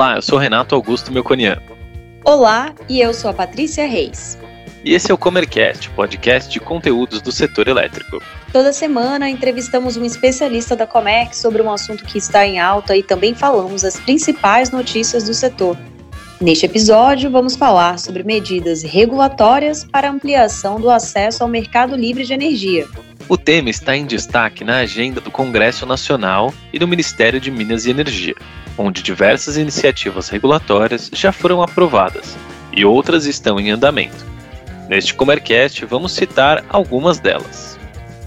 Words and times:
Olá, 0.00 0.16
eu 0.16 0.22
sou 0.22 0.38
Renato 0.38 0.74
Augusto 0.74 1.12
Melconiano. 1.12 1.60
Olá, 2.24 2.74
e 2.88 3.02
eu 3.02 3.12
sou 3.12 3.30
a 3.30 3.34
Patrícia 3.34 3.86
Reis. 3.86 4.38
E 4.82 4.94
esse 4.94 5.10
é 5.10 5.14
o 5.14 5.18
Comercast, 5.18 5.90
podcast 5.90 6.50
de 6.50 6.58
conteúdos 6.58 7.20
do 7.20 7.30
setor 7.30 7.68
elétrico. 7.68 8.18
Toda 8.50 8.72
semana 8.72 9.28
entrevistamos 9.28 9.98
um 9.98 10.04
especialista 10.06 10.74
da 10.74 10.86
Comerc 10.86 11.36
sobre 11.36 11.60
um 11.60 11.70
assunto 11.70 12.06
que 12.06 12.16
está 12.16 12.46
em 12.46 12.58
alta 12.58 12.96
e 12.96 13.02
também 13.02 13.34
falamos 13.34 13.84
as 13.84 14.00
principais 14.00 14.70
notícias 14.70 15.24
do 15.24 15.34
setor. 15.34 15.76
Neste 16.40 16.64
episódio, 16.64 17.30
vamos 17.30 17.54
falar 17.54 17.98
sobre 17.98 18.22
medidas 18.22 18.82
regulatórias 18.82 19.84
para 19.84 20.10
ampliação 20.10 20.80
do 20.80 20.88
acesso 20.88 21.42
ao 21.42 21.48
mercado 21.50 21.94
livre 21.94 22.24
de 22.24 22.32
energia. 22.32 22.88
O 23.28 23.36
tema 23.36 23.68
está 23.68 23.94
em 23.94 24.06
destaque 24.06 24.64
na 24.64 24.78
agenda 24.78 25.20
do 25.20 25.30
Congresso 25.30 25.84
Nacional 25.84 26.54
e 26.72 26.78
do 26.78 26.88
Ministério 26.88 27.38
de 27.38 27.50
Minas 27.50 27.84
e 27.84 27.90
Energia, 27.90 28.34
onde 28.80 29.02
diversas 29.02 29.58
iniciativas 29.58 30.30
regulatórias 30.30 31.10
já 31.12 31.30
foram 31.30 31.62
aprovadas 31.62 32.34
e 32.72 32.82
outras 32.82 33.26
estão 33.26 33.60
em 33.60 33.70
andamento. 33.70 34.24
Neste 34.88 35.12
Comercast, 35.12 35.84
vamos 35.84 36.12
citar 36.12 36.64
algumas 36.68 37.18
delas. 37.18 37.78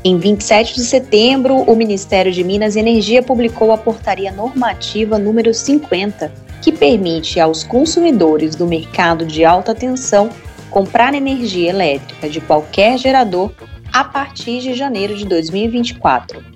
Em 0.03 0.17
27 0.17 0.75
de 0.75 0.81
setembro, 0.81 1.55
o 1.55 1.75
Ministério 1.75 2.31
de 2.31 2.43
Minas 2.43 2.75
e 2.75 2.79
Energia 2.79 3.23
publicou 3.23 3.71
a 3.71 3.77
Portaria 3.77 4.31
Normativa 4.31 5.17
número 5.17 5.53
50, 5.53 6.31
que 6.61 6.71
permite 6.71 7.39
aos 7.39 7.63
consumidores 7.63 8.55
do 8.55 8.67
mercado 8.67 9.25
de 9.25 9.43
alta 9.43 9.73
tensão 9.73 10.29
comprar 10.69 11.13
energia 11.15 11.69
elétrica 11.69 12.29
de 12.29 12.39
qualquer 12.39 12.97
gerador 12.97 13.51
a 13.91 14.03
partir 14.03 14.59
de 14.59 14.73
janeiro 14.73 15.15
de 15.15 15.25
2024. 15.25 16.52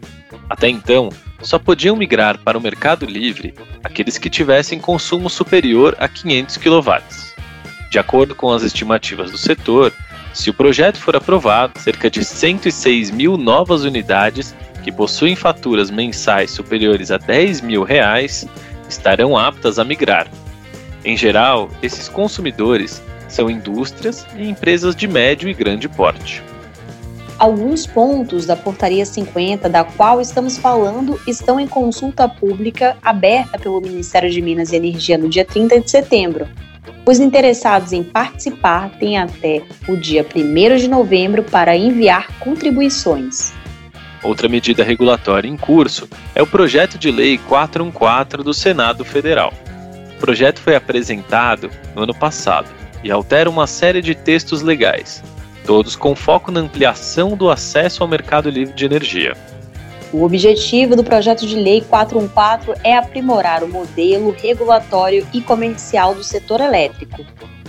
Até 0.49 0.69
então, 0.69 1.09
só 1.41 1.59
podiam 1.59 1.95
migrar 1.95 2.37
para 2.39 2.57
o 2.57 2.61
mercado 2.61 3.05
livre 3.05 3.53
aqueles 3.83 4.17
que 4.17 4.29
tivessem 4.29 4.79
consumo 4.79 5.29
superior 5.29 5.95
a 5.99 6.07
500 6.07 6.57
kW. 6.57 6.93
De 7.89 7.99
acordo 7.99 8.35
com 8.35 8.51
as 8.51 8.63
estimativas 8.63 9.31
do 9.31 9.37
setor, 9.37 9.93
se 10.33 10.49
o 10.49 10.53
projeto 10.53 10.97
for 10.97 11.15
aprovado, 11.15 11.79
cerca 11.79 12.09
de 12.09 12.23
106 12.23 13.11
mil 13.11 13.37
novas 13.37 13.83
unidades 13.83 14.55
que 14.83 14.91
possuem 14.91 15.35
faturas 15.35 15.89
mensais 15.89 16.51
superiores 16.51 17.11
a 17.11 17.17
10 17.17 17.61
mil 17.61 17.83
reais 17.83 18.47
estarão 18.87 19.37
aptas 19.37 19.79
a 19.79 19.83
migrar. 19.83 20.27
Em 21.03 21.17
geral, 21.17 21.69
esses 21.81 22.07
consumidores 22.07 23.01
são 23.27 23.49
indústrias 23.49 24.25
e 24.37 24.47
empresas 24.47 24.95
de 24.95 25.07
médio 25.07 25.49
e 25.49 25.53
grande 25.53 25.89
porte. 25.89 26.41
Alguns 27.39 27.85
pontos 27.85 28.47
da 28.47 28.55
Portaria 28.55 29.05
50, 29.05 29.69
da 29.69 29.83
qual 29.83 30.19
estamos 30.19 30.57
falando, 30.57 31.19
estão 31.27 31.59
em 31.59 31.67
consulta 31.67 32.27
pública 32.27 32.97
aberta 33.03 33.59
pelo 33.59 33.79
Ministério 33.79 34.29
de 34.29 34.41
Minas 34.41 34.71
e 34.71 34.75
Energia 34.75 35.19
no 35.19 35.29
dia 35.29 35.45
30 35.45 35.81
de 35.81 35.91
setembro. 35.91 36.47
Os 37.05 37.19
interessados 37.19 37.93
em 37.93 38.03
participar 38.03 38.89
têm 38.97 39.19
até 39.19 39.61
o 39.87 39.95
dia 39.95 40.25
1 40.35 40.77
de 40.77 40.87
novembro 40.87 41.43
para 41.43 41.77
enviar 41.77 42.27
contribuições. 42.39 43.53
Outra 44.23 44.49
medida 44.49 44.83
regulatória 44.83 45.47
em 45.47 45.55
curso 45.55 46.09
é 46.33 46.41
o 46.41 46.47
projeto 46.47 46.97
de 46.97 47.11
lei 47.11 47.37
414 47.37 48.43
do 48.43 48.53
Senado 48.53 49.05
Federal. 49.05 49.53
O 50.15 50.19
projeto 50.19 50.59
foi 50.59 50.75
apresentado 50.75 51.69
no 51.95 52.01
ano 52.01 52.15
passado 52.15 52.67
e 53.03 53.11
altera 53.11 53.47
uma 53.47 53.67
série 53.67 54.01
de 54.01 54.15
textos 54.15 54.63
legais, 54.63 55.23
todos 55.67 55.97
com 55.97 56.15
foco 56.15 56.49
na 56.49 56.61
ampliação 56.61 57.35
do 57.35 57.51
acesso 57.51 58.01
ao 58.01 58.07
mercado 58.07 58.49
livre 58.49 58.73
de 58.73 58.85
energia. 58.85 59.35
O 60.13 60.23
objetivo 60.23 60.95
do 60.95 61.03
projeto 61.03 61.45
de 61.45 61.57
lei 61.57 61.81
414 61.81 62.79
é 62.85 62.95
aprimorar 62.95 63.65
o 63.65 63.67
modelo 63.67 64.31
regulatório 64.31 65.27
e 65.33 65.41
comercial 65.41 66.15
do 66.15 66.23
setor 66.23 66.61
elétrico. 66.61 67.25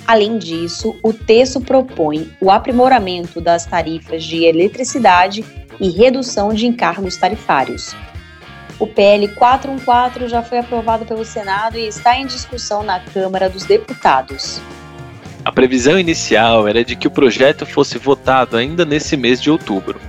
Além 0.06 0.38
disso, 0.38 0.96
o 1.02 1.12
texto 1.12 1.60
propõe 1.60 2.32
o 2.40 2.52
aprimoramento 2.52 3.40
das 3.40 3.66
tarifas 3.66 4.22
de 4.22 4.44
eletricidade 4.44 5.44
e 5.80 5.90
redução 5.90 6.54
de 6.54 6.68
encargos 6.68 7.16
tarifários. 7.16 7.96
O 8.78 8.86
PL 8.86 9.26
414 9.34 10.28
já 10.28 10.40
foi 10.40 10.58
aprovado 10.58 11.04
pelo 11.04 11.24
Senado 11.24 11.76
e 11.76 11.88
está 11.88 12.16
em 12.16 12.26
discussão 12.26 12.84
na 12.84 13.00
Câmara 13.00 13.50
dos 13.50 13.64
Deputados. 13.64 14.62
A 15.44 15.52
previsão 15.52 15.98
inicial 15.98 16.68
era 16.68 16.84
de 16.84 16.94
que 16.96 17.06
o 17.06 17.10
projeto 17.10 17.64
fosse 17.64 17.98
votado 17.98 18.56
ainda 18.56 18.84
nesse 18.84 19.16
mês 19.16 19.40
de 19.40 19.50
outubro, 19.50 20.00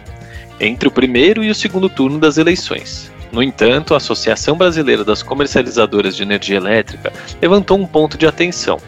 entre 0.60 0.88
o 0.88 0.92
primeiro 0.92 1.44
e 1.44 1.50
o 1.50 1.56
segundo 1.56 1.88
turno 1.88 2.20
das 2.20 2.38
eleições. 2.38 3.12
No 3.32 3.44
entanto, 3.44 3.94
a 3.94 3.98
Associação 3.98 4.58
Brasileira 4.58 5.04
das 5.04 5.22
Comercializadoras 5.22 6.16
de 6.16 6.24
Energia 6.24 6.58
Elétrica 6.58 7.14
levantou 7.42 7.78
um 7.78 7.86
ponto 7.86 8.18
de 8.18 8.26
atenção. 8.26 8.80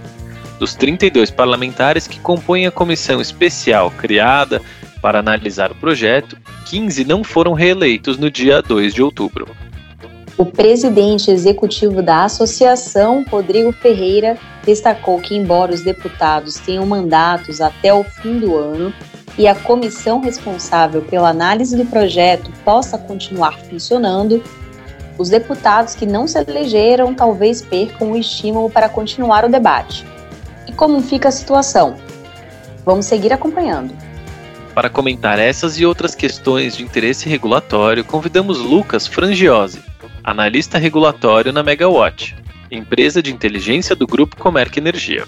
Dos 0.59 0.75
32 0.75 1.31
parlamentares 1.31 2.07
que 2.07 2.19
compõem 2.19 2.68
a 2.68 2.72
comissão 2.72 3.22
especial 3.22 3.91
criada 3.91 4.62
para 5.02 5.19
analisar 5.19 5.72
o 5.72 5.75
projeto, 5.75 6.38
15 6.66 7.06
não 7.06 7.23
foram 7.23 7.53
reeleitos 7.53 8.18
no 8.18 8.29
dia 8.29 8.62
2 8.62 8.94
de 8.94 9.02
outubro. 9.02 9.47
O 10.37 10.45
presidente 10.45 11.29
executivo 11.29 12.01
da 12.01 12.23
associação, 12.23 13.23
Rodrigo 13.29 13.71
Ferreira, 13.71 14.37
destacou 14.65 15.19
que, 15.19 15.35
embora 15.35 15.73
os 15.73 15.81
deputados 15.81 16.55
tenham 16.55 16.85
mandatos 16.85 17.61
até 17.61 17.93
o 17.93 18.03
fim 18.03 18.39
do 18.39 18.57
ano, 18.57 18.93
e 19.37 19.47
a 19.47 19.55
comissão 19.55 20.19
responsável 20.19 21.01
pela 21.01 21.29
análise 21.29 21.75
do 21.75 21.85
projeto 21.85 22.51
possa 22.65 22.97
continuar 22.97 23.57
funcionando, 23.59 24.43
os 25.17 25.29
deputados 25.29 25.95
que 25.95 26.05
não 26.05 26.27
se 26.27 26.39
elegeram 26.39 27.13
talvez 27.13 27.61
percam 27.61 28.11
o 28.11 28.17
estímulo 28.17 28.69
para 28.69 28.89
continuar 28.89 29.45
o 29.45 29.49
debate. 29.49 30.05
E 30.67 30.71
como 30.71 31.01
fica 31.01 31.29
a 31.29 31.31
situação? 31.31 31.95
Vamos 32.85 33.05
seguir 33.05 33.31
acompanhando. 33.31 33.93
Para 34.73 34.89
comentar 34.89 35.37
essas 35.37 35.79
e 35.79 35.85
outras 35.85 36.15
questões 36.15 36.75
de 36.75 36.83
interesse 36.83 37.27
regulatório, 37.27 38.05
convidamos 38.05 38.57
Lucas 38.59 39.05
Frangiosi, 39.05 39.81
analista 40.23 40.77
regulatório 40.77 41.51
na 41.51 41.63
Megawatt, 41.63 42.35
empresa 42.69 43.21
de 43.21 43.33
inteligência 43.33 43.95
do 43.95 44.05
Grupo 44.05 44.37
Comerc 44.37 44.77
Energia. 44.77 45.25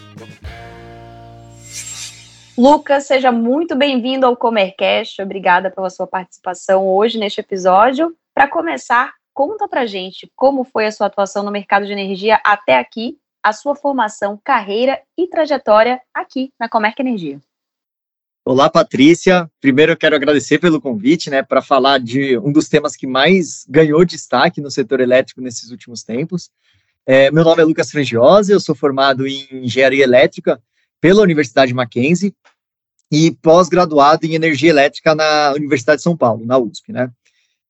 Lucas, 2.55 3.05
seja 3.07 3.31
muito 3.31 3.75
bem-vindo 3.75 4.27
ao 4.27 4.37
Comercast. 4.37 5.19
Obrigada 5.21 5.71
pela 5.71 5.89
sua 5.89 6.05
participação 6.05 6.87
hoje 6.87 7.17
neste 7.17 7.41
episódio. 7.41 8.15
Para 8.35 8.47
começar, 8.47 9.11
conta 9.33 9.67
pra 9.67 9.87
gente 9.87 10.31
como 10.35 10.63
foi 10.63 10.85
a 10.85 10.91
sua 10.91 11.07
atuação 11.07 11.43
no 11.43 11.51
mercado 11.51 11.87
de 11.87 11.91
energia 11.91 12.39
até 12.45 12.77
aqui, 12.77 13.17
a 13.41 13.51
sua 13.51 13.75
formação, 13.75 14.39
carreira 14.43 15.01
e 15.17 15.27
trajetória 15.27 15.99
aqui 16.13 16.53
na 16.59 16.69
Comerc 16.69 16.99
Energia. 16.99 17.39
Olá, 18.45 18.69
Patrícia. 18.69 19.49
Primeiro 19.61 19.93
eu 19.93 19.97
quero 19.97 20.17
agradecer 20.17 20.59
pelo 20.59 20.81
convite, 20.81 21.29
né, 21.29 21.41
para 21.41 21.61
falar 21.61 21.97
de 21.97 22.37
um 22.39 22.51
dos 22.51 22.67
temas 22.67 22.93
que 22.93 23.07
mais 23.07 23.65
ganhou 23.69 24.03
destaque 24.03 24.59
no 24.59 24.69
setor 24.69 24.99
elétrico 24.99 25.39
nesses 25.39 25.71
últimos 25.71 26.03
tempos. 26.03 26.51
É, 27.05 27.31
meu 27.31 27.45
nome 27.45 27.61
é 27.61 27.65
Lucas 27.65 27.89
Frangiosi, 27.89 28.51
eu 28.51 28.59
sou 28.59 28.75
formado 28.75 29.25
em 29.25 29.47
engenharia 29.63 30.03
elétrica 30.03 30.61
pela 30.99 31.21
Universidade 31.21 31.73
Mackenzie 31.73 32.35
e 33.09 33.31
pós-graduado 33.31 34.25
em 34.25 34.35
energia 34.35 34.71
elétrica 34.71 35.15
na 35.15 35.53
Universidade 35.53 35.99
de 35.99 36.03
São 36.03 36.17
Paulo, 36.17 36.45
na 36.45 36.57
USP, 36.57 36.91
né? 36.91 37.09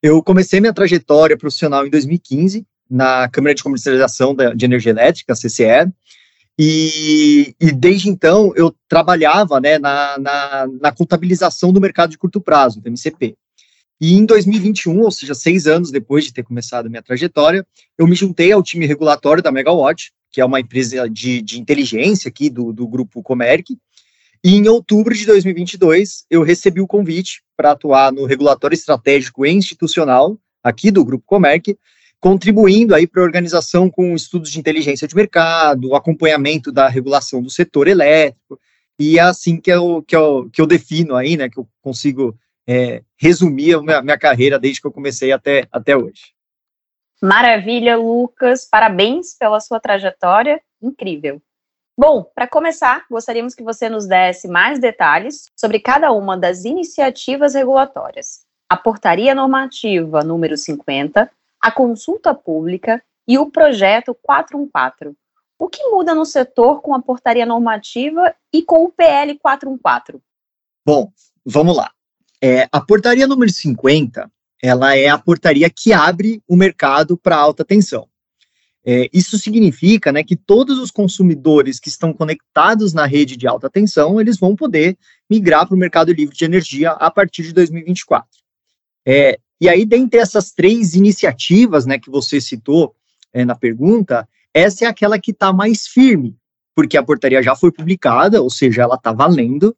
Eu 0.02 0.24
comecei 0.24 0.60
minha 0.60 0.74
trajetória 0.74 1.38
profissional 1.38 1.86
em 1.86 1.90
2015 1.92 2.66
na 2.90 3.30
Câmara 3.30 3.54
de 3.54 3.62
Comercialização 3.62 4.36
de 4.56 4.66
Energia 4.66 4.92
Elétrica, 4.92 5.36
CCE, 5.36 5.94
e, 6.58 7.56
e 7.60 7.72
desde 7.72 8.10
então 8.10 8.54
eu 8.56 8.74
trabalhava 8.88 9.60
né, 9.60 9.80
na, 9.80 10.18
na, 10.20 10.68
na, 10.82 10.92
contabilização 10.92 11.74
do 11.74 11.82
mercado 11.82 12.12
de 12.12 12.18
curto 12.18 12.40
prazo, 12.40 12.80
do 12.80 12.88
MCP. 12.88 13.36
E 14.00 14.14
em 14.14 14.26
2021, 14.26 15.00
ou 15.02 15.12
seja, 15.12 15.34
seis 15.34 15.66
anos 15.66 15.90
depois 15.90 16.26
de 16.26 16.34
ter 16.34 16.44
começado 16.44 16.90
minha 16.90 17.02
trajetória, 17.02 17.66
eu 17.98 18.06
me 18.06 18.16
juntei 18.16 18.52
ao 18.52 18.62
time 18.62 18.86
regulatório 18.86 19.42
da 19.42 19.52
Megawatt, 19.52 20.12
que 20.32 20.42
é 20.42 20.46
uma 20.46 20.60
empresa 20.60 21.10
de, 21.10 21.42
de 21.42 21.60
inteligência 21.60 22.30
aqui 22.30 22.50
do, 22.50 22.74
do 22.74 22.88
grupo 22.88 23.24
Comerc. 23.24 23.78
E 24.44 24.56
em 24.56 24.68
outubro 24.68 25.16
de 25.16 25.26
2022, 25.26 26.26
eu 26.30 26.44
recebi 26.44 26.82
o 26.82 26.88
convite 26.88 27.42
para 27.56 27.72
atuar 27.72 28.12
no 28.12 28.26
regulatório 28.26 28.76
estratégico 28.76 29.46
e 29.46 29.52
institucional 29.52 30.38
aqui 30.62 30.92
do 30.92 31.06
grupo 31.06 31.24
Comerc, 31.26 31.78
contribuindo 32.24 32.96
aí 32.96 33.06
para 33.06 33.22
a 33.22 33.26
organização 33.26 33.90
com 33.90 34.16
estudos 34.16 34.50
de 34.50 34.58
inteligência 34.58 35.06
de 35.06 35.14
mercado, 35.14 35.94
acompanhamento 35.94 36.72
da 36.72 36.88
regulação 36.88 37.42
do 37.42 37.50
setor 37.50 37.86
elétrico, 37.86 38.58
e 38.98 39.20
é 39.20 39.22
assim 39.22 39.60
que 39.60 39.70
eu, 39.70 40.02
que 40.08 40.16
eu, 40.16 40.50
que 40.50 40.62
eu 40.62 40.66
defino 40.66 41.18
aí, 41.18 41.36
né, 41.36 41.50
que 41.50 41.60
eu 41.60 41.68
consigo 41.82 42.34
é, 42.66 43.04
resumir 43.18 43.74
a 43.74 43.82
minha, 43.82 44.02
minha 44.02 44.18
carreira 44.18 44.58
desde 44.58 44.80
que 44.80 44.88
eu 44.88 44.92
comecei 44.94 45.34
até, 45.34 45.68
até 45.70 45.98
hoje. 45.98 46.32
Maravilha, 47.22 47.98
Lucas. 47.98 48.66
Parabéns 48.72 49.36
pela 49.38 49.60
sua 49.60 49.82
trajetória. 49.82 50.62
Incrível. 50.82 51.42
Bom, 52.00 52.24
para 52.24 52.48
começar, 52.48 53.04
gostaríamos 53.12 53.54
que 53.54 53.64
você 53.64 53.90
nos 53.90 54.08
desse 54.08 54.48
mais 54.48 54.80
detalhes 54.80 55.52
sobre 55.60 55.78
cada 55.78 56.14
uma 56.14 56.38
das 56.38 56.64
iniciativas 56.64 57.54
regulatórias. 57.54 58.46
A 58.70 58.78
Portaria 58.78 59.36
Normativa 59.36 60.24
número 60.24 60.56
50, 60.56 61.30
a 61.64 61.72
consulta 61.72 62.36
pública 62.36 63.02
e 63.26 63.38
o 63.38 63.50
projeto 63.50 64.14
414. 64.22 65.16
O 65.58 65.70
que 65.70 65.82
muda 65.86 66.14
no 66.14 66.26
setor 66.26 66.82
com 66.82 66.94
a 66.94 67.02
portaria 67.02 67.46
normativa 67.46 68.36
e 68.52 68.62
com 68.62 68.84
o 68.84 68.92
PL 68.92 69.40
414? 69.40 70.22
Bom, 70.86 71.10
vamos 71.46 71.78
lá. 71.78 71.90
É, 72.42 72.68
a 72.70 72.82
portaria 72.82 73.26
número 73.26 73.50
50, 73.50 74.30
ela 74.62 74.94
é 74.98 75.08
a 75.08 75.18
portaria 75.18 75.70
que 75.70 75.94
abre 75.94 76.44
o 76.46 76.58
mercado 76.58 77.18
para 77.18 77.38
alta 77.38 77.64
tensão. 77.64 78.10
É, 78.86 79.10
isso 79.14 79.38
significa 79.38 80.12
né, 80.12 80.22
que 80.22 80.36
todos 80.36 80.78
os 80.78 80.92
consumidores 80.92 81.80
que 81.80 81.88
estão 81.88 82.12
conectados 82.12 82.94
na 82.94 83.06
rede 83.06 83.38
de 83.38 83.48
alta 83.48 83.70
tensão, 83.70 84.20
eles 84.20 84.38
vão 84.38 84.54
poder 84.54 84.98
migrar 85.30 85.66
para 85.66 85.76
o 85.76 85.80
mercado 85.80 86.12
livre 86.12 86.36
de 86.36 86.44
energia 86.44 86.92
a 86.92 87.10
partir 87.10 87.44
de 87.44 87.54
2024. 87.54 88.28
É, 89.08 89.40
e 89.64 89.70
aí, 89.70 89.86
dentre 89.86 90.20
essas 90.20 90.52
três 90.52 90.94
iniciativas 90.94 91.86
né, 91.86 91.98
que 91.98 92.10
você 92.10 92.42
citou 92.42 92.94
é, 93.32 93.46
na 93.46 93.56
pergunta, 93.56 94.28
essa 94.54 94.84
é 94.84 94.88
aquela 94.90 95.18
que 95.18 95.32
está 95.32 95.54
mais 95.54 95.88
firme, 95.88 96.36
porque 96.76 96.98
a 96.98 97.02
portaria 97.02 97.42
já 97.42 97.56
foi 97.56 97.72
publicada, 97.72 98.42
ou 98.42 98.50
seja, 98.50 98.82
ela 98.82 98.96
está 98.96 99.14
valendo, 99.14 99.74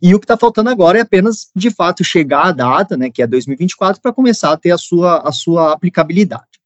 e 0.00 0.14
o 0.14 0.18
que 0.18 0.24
está 0.24 0.34
faltando 0.34 0.70
agora 0.70 0.96
é 0.96 1.02
apenas, 1.02 1.50
de 1.54 1.68
fato, 1.70 2.02
chegar 2.02 2.46
à 2.46 2.52
data, 2.52 2.96
né, 2.96 3.10
que 3.10 3.20
é 3.20 3.26
2024, 3.26 4.00
para 4.00 4.14
começar 4.14 4.50
a 4.50 4.56
ter 4.56 4.70
a 4.70 4.78
sua, 4.78 5.18
a 5.18 5.30
sua 5.30 5.74
aplicabilidade. 5.74 6.58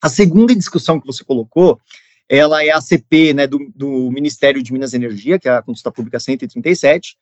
A 0.00 0.08
segunda 0.08 0.56
discussão 0.56 0.98
que 0.98 1.06
você 1.06 1.22
colocou, 1.22 1.78
ela 2.26 2.64
é 2.64 2.70
a 2.70 2.80
CP 2.80 3.34
né, 3.34 3.46
do, 3.46 3.58
do 3.76 4.10
Ministério 4.10 4.62
de 4.62 4.72
Minas 4.72 4.94
e 4.94 4.96
Energia, 4.96 5.38
que 5.38 5.50
é 5.50 5.52
a 5.52 5.60
consulta 5.60 5.92
pública 5.92 6.18
137, 6.18 7.18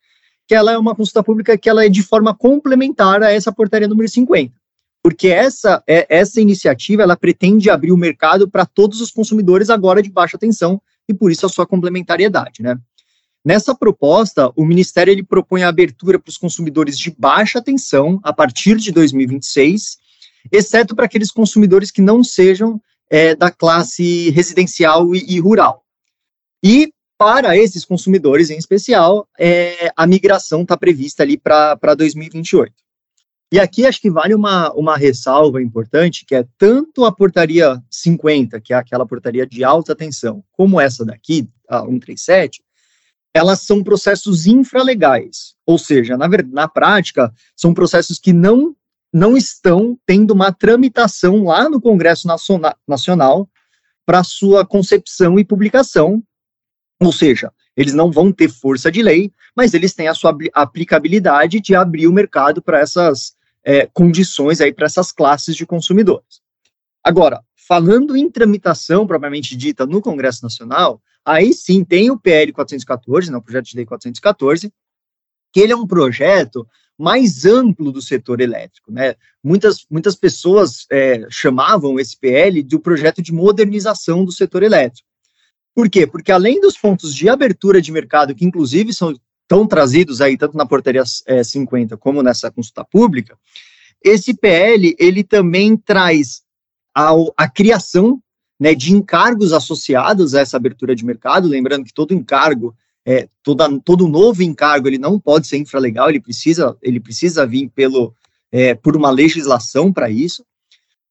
que 0.46 0.54
ela 0.54 0.72
é 0.72 0.78
uma 0.78 0.94
consulta 0.94 1.22
pública 1.22 1.56
que 1.56 1.68
ela 1.68 1.84
é 1.84 1.88
de 1.88 2.02
forma 2.02 2.34
complementar 2.34 3.22
a 3.22 3.32
essa 3.32 3.52
portaria 3.52 3.88
número 3.88 4.08
50. 4.08 4.52
Porque 5.02 5.28
essa, 5.28 5.82
é, 5.86 6.06
essa 6.08 6.40
iniciativa, 6.40 7.02
ela 7.02 7.16
pretende 7.16 7.68
abrir 7.68 7.90
o 7.92 7.96
mercado 7.96 8.48
para 8.48 8.64
todos 8.64 9.00
os 9.00 9.10
consumidores 9.10 9.70
agora 9.70 10.02
de 10.02 10.10
baixa 10.10 10.38
tensão, 10.38 10.80
e 11.08 11.14
por 11.14 11.32
isso 11.32 11.44
a 11.44 11.48
sua 11.48 11.66
complementariedade, 11.66 12.62
né? 12.62 12.78
Nessa 13.44 13.74
proposta, 13.74 14.52
o 14.54 14.64
Ministério 14.64 15.10
ele 15.10 15.24
propõe 15.24 15.64
a 15.64 15.68
abertura 15.68 16.16
para 16.16 16.30
os 16.30 16.38
consumidores 16.38 16.96
de 16.96 17.10
baixa 17.10 17.60
tensão 17.60 18.20
a 18.22 18.32
partir 18.32 18.76
de 18.76 18.92
2026, 18.92 19.98
exceto 20.50 20.94
para 20.94 21.06
aqueles 21.06 21.32
consumidores 21.32 21.90
que 21.90 22.00
não 22.00 22.22
sejam 22.22 22.80
é, 23.10 23.34
da 23.34 23.50
classe 23.50 24.30
residencial 24.30 25.12
e, 25.12 25.24
e, 25.28 25.40
rural. 25.40 25.84
E 26.62 26.92
para 27.22 27.56
esses 27.56 27.84
consumidores 27.84 28.50
em 28.50 28.58
especial, 28.58 29.28
é, 29.38 29.92
a 29.96 30.04
migração 30.08 30.62
está 30.62 30.76
prevista 30.76 31.22
ali 31.22 31.38
para 31.38 31.94
2028. 31.96 32.74
E 33.52 33.60
aqui 33.60 33.86
acho 33.86 34.00
que 34.00 34.10
vale 34.10 34.34
uma, 34.34 34.72
uma 34.72 34.96
ressalva 34.96 35.62
importante, 35.62 36.24
que 36.26 36.34
é 36.34 36.44
tanto 36.58 37.04
a 37.04 37.12
portaria 37.12 37.80
50, 37.88 38.60
que 38.60 38.72
é 38.72 38.76
aquela 38.76 39.06
portaria 39.06 39.46
de 39.46 39.62
alta 39.62 39.94
tensão, 39.94 40.42
como 40.50 40.80
essa 40.80 41.04
daqui, 41.04 41.48
a 41.68 41.82
137, 41.82 42.60
elas 43.32 43.60
são 43.60 43.84
processos 43.84 44.48
infralegais, 44.48 45.54
ou 45.64 45.78
seja, 45.78 46.16
na, 46.16 46.26
na 46.50 46.66
prática, 46.66 47.32
são 47.54 47.72
processos 47.72 48.18
que 48.18 48.32
não, 48.32 48.74
não 49.12 49.36
estão 49.36 49.96
tendo 50.04 50.32
uma 50.32 50.50
tramitação 50.50 51.44
lá 51.44 51.70
no 51.70 51.80
Congresso 51.80 52.26
Nacional 52.88 53.48
para 54.04 54.24
sua 54.24 54.66
concepção 54.66 55.38
e 55.38 55.44
publicação, 55.44 56.20
ou 57.04 57.12
seja, 57.12 57.52
eles 57.76 57.94
não 57.94 58.10
vão 58.10 58.32
ter 58.32 58.48
força 58.48 58.90
de 58.90 59.02
lei, 59.02 59.32
mas 59.56 59.74
eles 59.74 59.94
têm 59.94 60.08
a 60.08 60.14
sua 60.14 60.36
aplicabilidade 60.52 61.60
de 61.60 61.74
abrir 61.74 62.06
o 62.06 62.12
mercado 62.12 62.60
para 62.60 62.80
essas 62.80 63.34
é, 63.64 63.86
condições 63.86 64.60
aí 64.60 64.72
para 64.72 64.86
essas 64.86 65.12
classes 65.12 65.56
de 65.56 65.64
consumidores. 65.64 66.40
Agora, 67.02 67.42
falando 67.56 68.16
em 68.16 68.30
tramitação 68.30 69.06
propriamente 69.06 69.56
dita 69.56 69.86
no 69.86 70.00
Congresso 70.00 70.42
Nacional, 70.42 71.00
Aí 71.24 71.52
sim 71.52 71.84
tem 71.84 72.10
o 72.10 72.18
PL 72.18 72.52
414, 72.52 73.30
né, 73.30 73.36
o 73.36 73.42
projeto 73.42 73.66
de 73.66 73.76
lei 73.76 73.86
414, 73.86 74.72
que 75.52 75.60
ele 75.60 75.72
é 75.72 75.76
um 75.76 75.86
projeto 75.86 76.66
mais 76.98 77.44
amplo 77.44 77.92
do 77.92 78.02
setor 78.02 78.40
elétrico. 78.40 78.92
Né? 78.92 79.14
Muitas, 79.42 79.86
muitas 79.90 80.16
pessoas 80.16 80.86
é, 80.90 81.26
chamavam 81.30 81.98
esse 81.98 82.16
PL 82.18 82.62
do 82.62 82.80
projeto 82.80 83.22
de 83.22 83.32
modernização 83.32 84.24
do 84.24 84.32
setor 84.32 84.62
elétrico. 84.62 85.08
Por 85.74 85.88
quê? 85.88 86.06
Porque 86.06 86.30
além 86.30 86.60
dos 86.60 86.76
pontos 86.76 87.14
de 87.14 87.28
abertura 87.28 87.80
de 87.80 87.90
mercado, 87.90 88.34
que 88.34 88.44
inclusive 88.44 88.92
são 88.92 89.14
tão 89.48 89.66
trazidos 89.66 90.20
aí 90.20 90.36
tanto 90.36 90.56
na 90.56 90.66
portaria 90.66 91.02
é, 91.26 91.42
50 91.42 91.96
como 91.96 92.22
nessa 92.22 92.50
consulta 92.50 92.84
pública, 92.84 93.36
esse 94.04 94.34
PL 94.34 94.94
ele 94.98 95.22
também 95.22 95.76
traz 95.76 96.42
a, 96.94 97.10
a 97.36 97.48
criação 97.48 98.20
né, 98.58 98.74
de 98.74 98.92
encargos 98.92 99.52
associados 99.52 100.34
a 100.34 100.40
essa 100.40 100.56
abertura 100.56 100.94
de 100.94 101.04
mercado, 101.04 101.48
lembrando 101.48 101.84
que 101.84 101.92
todo 101.92 102.14
encargo, 102.14 102.74
é, 103.04 103.28
toda, 103.42 103.68
todo 103.80 104.06
novo 104.06 104.42
encargo, 104.42 104.86
ele 104.86 104.98
não 104.98 105.18
pode 105.18 105.46
ser 105.46 105.56
infralegal, 105.56 106.08
ele 106.08 106.20
precisa, 106.20 106.76
ele 106.80 107.00
precisa 107.00 107.46
vir 107.46 107.68
pelo, 107.70 108.14
é, 108.52 108.74
por 108.74 108.96
uma 108.96 109.10
legislação 109.10 109.92
para 109.92 110.10
isso. 110.10 110.44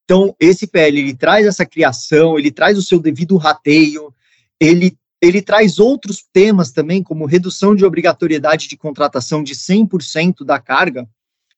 Então, 0.06 0.36
esse 0.40 0.68
PL, 0.68 1.00
ele 1.00 1.14
traz 1.14 1.46
essa 1.46 1.66
criação, 1.66 2.38
ele 2.38 2.52
traz 2.52 2.78
o 2.78 2.82
seu 2.82 3.00
devido 3.00 3.36
rateio, 3.38 4.14
ele, 4.62 4.96
ele 5.20 5.42
traz 5.42 5.80
outros 5.80 6.24
temas 6.32 6.72
também, 6.72 7.02
como 7.02 7.26
redução 7.26 7.76
de 7.76 7.84
obrigatoriedade 7.84 8.68
de 8.68 8.78
contratação 8.78 9.42
de 9.42 9.56
100% 9.56 10.46
da 10.46 10.60
carga, 10.60 11.10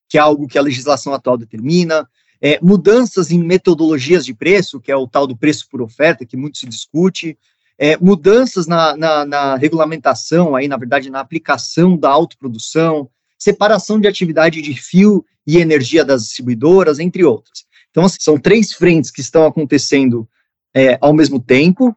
que 0.08 0.18
é 0.18 0.22
algo 0.22 0.48
que 0.48 0.58
a 0.58 0.62
legislação 0.62 1.14
atual 1.14 1.38
determina, 1.38 2.08
é, 2.42 2.58
mudanças 2.62 3.30
em 3.30 3.44
metodologias 3.44 4.26
de 4.26 4.34
preço, 4.34 4.80
que 4.80 4.92
é 4.92 4.96
o 4.96 5.08
tal 5.08 5.28
do 5.28 5.36
preço 5.36 5.68
por 5.70 5.82
oferta, 5.82 6.26
que 6.26 6.38
muito 6.38 6.58
se 6.58 6.66
discute, 6.66 7.38
é, 7.78 7.98
mudanças 7.98 8.68
na, 8.68 8.96
na, 8.96 9.26
na, 9.26 9.56
regulamentação, 9.58 10.56
aí, 10.56 10.68
na 10.68 10.78
verdade, 10.78 11.10
na 11.10 11.20
aplicação 11.20 11.98
da 11.98 12.10
autoprodução, 12.10 13.10
separação 13.38 14.00
de 14.00 14.08
atividade 14.08 14.62
de 14.62 14.74
fio 14.76 15.26
e 15.46 15.58
energia 15.58 16.06
das 16.06 16.24
distribuidoras, 16.24 17.00
entre 17.00 17.26
outras. 17.26 17.66
Então, 17.92 18.06
assim, 18.06 18.18
são 18.20 18.38
três 18.38 18.72
frentes 18.72 19.12
que 19.12 19.22
estão 19.22 19.46
acontecendo 19.46 20.28
é, 20.74 20.98
ao 21.02 21.14
mesmo 21.14 21.40
tempo, 21.40 21.96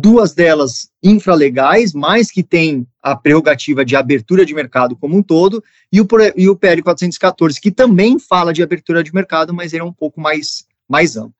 duas 0.00 0.32
delas 0.32 0.90
infralegais, 1.02 1.92
mas 1.92 2.30
que 2.30 2.42
têm 2.42 2.86
a 3.02 3.14
prerrogativa 3.14 3.84
de 3.84 3.94
abertura 3.94 4.44
de 4.46 4.54
mercado 4.54 4.96
como 4.96 5.16
um 5.16 5.22
todo, 5.22 5.62
e 5.92 6.00
o, 6.00 6.06
e 6.36 6.48
o 6.48 6.56
PL 6.56 6.82
414, 6.82 7.60
que 7.60 7.70
também 7.70 8.18
fala 8.18 8.52
de 8.52 8.62
abertura 8.62 9.02
de 9.02 9.14
mercado, 9.14 9.52
mas 9.52 9.72
ele 9.72 9.82
é 9.82 9.84
um 9.84 9.92
pouco 9.92 10.20
mais, 10.20 10.66
mais 10.88 11.16
amplo. 11.16 11.34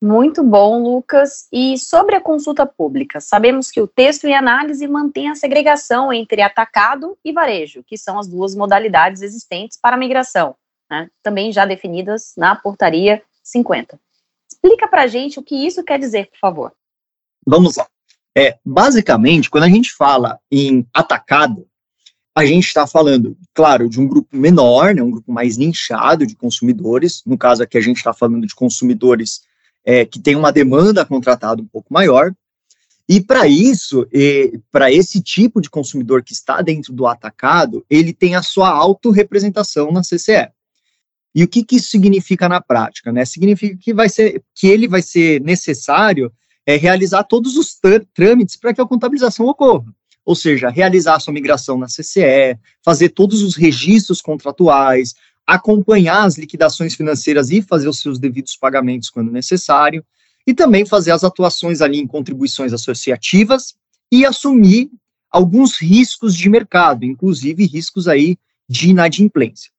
Muito 0.00 0.44
bom, 0.44 0.80
Lucas. 0.80 1.48
E 1.52 1.76
sobre 1.76 2.14
a 2.14 2.20
consulta 2.20 2.64
pública, 2.64 3.20
sabemos 3.20 3.68
que 3.68 3.80
o 3.80 3.88
texto 3.88 4.28
e 4.28 4.32
análise 4.32 4.86
mantém 4.86 5.28
a 5.28 5.34
segregação 5.34 6.12
entre 6.12 6.40
atacado 6.40 7.18
e 7.24 7.32
varejo, 7.32 7.82
que 7.84 7.98
são 7.98 8.18
as 8.18 8.28
duas 8.28 8.54
modalidades 8.54 9.22
existentes 9.22 9.76
para 9.80 9.96
a 9.96 9.98
migração, 9.98 10.54
né? 10.88 11.10
também 11.20 11.50
já 11.50 11.66
definidas 11.66 12.32
na 12.36 12.54
portaria 12.54 13.20
50. 13.42 13.98
Explica 14.48 14.86
para 14.86 15.02
a 15.02 15.06
gente 15.08 15.40
o 15.40 15.42
que 15.42 15.66
isso 15.66 15.82
quer 15.82 15.98
dizer, 15.98 16.30
por 16.30 16.38
favor. 16.38 16.72
Vamos 17.48 17.76
lá. 17.76 17.86
É, 18.36 18.58
basicamente, 18.62 19.48
quando 19.48 19.64
a 19.64 19.68
gente 19.70 19.94
fala 19.94 20.38
em 20.52 20.86
atacado, 20.92 21.66
a 22.36 22.44
gente 22.44 22.66
está 22.66 22.86
falando, 22.86 23.36
claro, 23.54 23.88
de 23.88 23.98
um 23.98 24.06
grupo 24.06 24.36
menor, 24.36 24.94
né, 24.94 25.02
um 25.02 25.10
grupo 25.10 25.32
mais 25.32 25.56
nichado 25.56 26.26
de 26.26 26.36
consumidores. 26.36 27.22
No 27.24 27.38
caso 27.38 27.62
aqui, 27.62 27.78
a 27.78 27.80
gente 27.80 27.96
está 27.96 28.12
falando 28.12 28.46
de 28.46 28.54
consumidores 28.54 29.40
é, 29.82 30.04
que 30.04 30.20
têm 30.20 30.36
uma 30.36 30.52
demanda 30.52 31.06
contratada 31.06 31.62
um 31.62 31.66
pouco 31.66 31.92
maior. 31.92 32.34
E 33.08 33.18
para 33.18 33.48
isso, 33.48 34.06
para 34.70 34.92
esse 34.92 35.22
tipo 35.22 35.62
de 35.62 35.70
consumidor 35.70 36.22
que 36.22 36.34
está 36.34 36.60
dentro 36.60 36.92
do 36.92 37.06
atacado, 37.06 37.82
ele 37.88 38.12
tem 38.12 38.36
a 38.36 38.42
sua 38.42 38.68
autorrepresentação 38.68 39.90
na 39.90 40.02
CCE. 40.02 40.50
E 41.34 41.42
o 41.42 41.48
que, 41.48 41.64
que 41.64 41.76
isso 41.76 41.88
significa 41.88 42.46
na 42.46 42.60
prática? 42.60 43.10
Né? 43.10 43.24
Significa 43.24 43.74
que, 43.80 43.94
vai 43.94 44.10
ser, 44.10 44.44
que 44.54 44.66
ele 44.66 44.86
vai 44.86 45.00
ser 45.00 45.40
necessário 45.40 46.30
é, 46.68 46.76
realizar 46.76 47.24
todos 47.24 47.56
os 47.56 47.78
trâmites 48.12 48.54
para 48.54 48.74
que 48.74 48.80
a 48.82 48.84
contabilização 48.84 49.46
ocorra. 49.46 49.86
Ou 50.22 50.34
seja, 50.34 50.68
realizar 50.68 51.14
a 51.14 51.20
sua 51.20 51.32
migração 51.32 51.78
na 51.78 51.86
CCE, 51.86 52.58
fazer 52.84 53.08
todos 53.08 53.40
os 53.40 53.56
registros 53.56 54.20
contratuais, 54.20 55.14
acompanhar 55.46 56.24
as 56.24 56.36
liquidações 56.36 56.94
financeiras 56.94 57.48
e 57.48 57.62
fazer 57.62 57.88
os 57.88 58.00
seus 58.00 58.18
devidos 58.18 58.54
pagamentos 58.54 59.08
quando 59.08 59.32
necessário, 59.32 60.04
e 60.46 60.52
também 60.52 60.84
fazer 60.84 61.10
as 61.10 61.24
atuações 61.24 61.80
ali 61.80 62.00
em 62.00 62.06
contribuições 62.06 62.74
associativas 62.74 63.74
e 64.12 64.26
assumir 64.26 64.90
alguns 65.30 65.80
riscos 65.80 66.36
de 66.36 66.50
mercado, 66.50 67.02
inclusive 67.02 67.64
riscos 67.64 68.06
aí 68.06 68.36
de 68.68 68.90
inadimplência. 68.90 69.70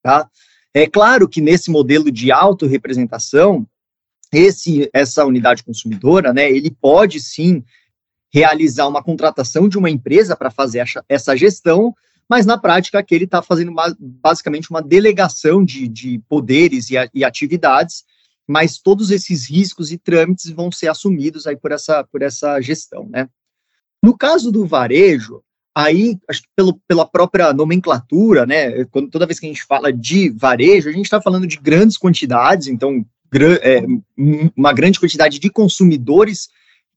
Tá? 0.00 0.30
É 0.72 0.86
claro 0.86 1.28
que 1.28 1.40
nesse 1.40 1.68
modelo 1.68 2.12
de 2.12 2.30
autorrepresentação, 2.30 3.66
esse, 4.32 4.88
essa 4.92 5.24
unidade 5.24 5.62
consumidora, 5.62 6.32
né, 6.32 6.50
ele 6.50 6.70
pode 6.70 7.20
sim 7.20 7.62
realizar 8.32 8.88
uma 8.88 9.02
contratação 9.02 9.68
de 9.68 9.76
uma 9.76 9.90
empresa 9.90 10.34
para 10.34 10.50
fazer 10.50 10.82
essa, 11.08 11.36
gestão, 11.36 11.94
mas 12.28 12.46
na 12.46 12.56
prática 12.56 12.98
aqui 12.98 13.14
ele 13.14 13.24
está 13.24 13.42
fazendo 13.42 13.72
basicamente 14.00 14.70
uma 14.70 14.80
delegação 14.80 15.62
de, 15.62 15.86
de 15.86 16.18
poderes 16.28 16.90
e, 16.90 16.94
e, 17.14 17.24
atividades 17.24 18.04
mas 18.46 18.78
todos 18.78 19.10
esses 19.10 19.48
riscos 19.48 19.92
e 19.92 19.98
trâmites 19.98 20.50
vão 20.50 20.70
ser 20.70 20.88
assumidos 20.88 21.46
aí 21.46 21.56
por 21.56 21.72
essa, 21.72 22.04
por 22.04 22.22
essa 22.22 22.60
gestão, 22.60 23.08
né? 23.08 23.28
No 24.02 24.16
caso 24.16 24.50
do 24.50 24.66
varejo, 24.66 25.42
aí, 25.74 26.18
acho 26.28 26.42
que 26.42 26.48
pelo, 26.56 26.80
pela 26.88 27.06
própria 27.06 27.52
nomenclatura, 27.52 28.44
né, 28.44 28.84
quando, 28.86 29.08
toda 29.08 29.26
vez 29.26 29.38
que 29.38 29.46
a 29.46 29.48
gente 29.48 29.64
fala 29.64 29.92
de 29.92 30.28
varejo, 30.30 30.88
a 30.88 30.92
gente 30.92 31.04
está 31.04 31.20
falando 31.20 31.46
de 31.46 31.56
grandes 31.56 31.96
quantidades, 31.96 32.66
então, 32.66 33.04
é, 33.62 33.82
uma 34.56 34.72
grande 34.72 35.00
quantidade 35.00 35.38
de 35.38 35.50
consumidores 35.50 36.48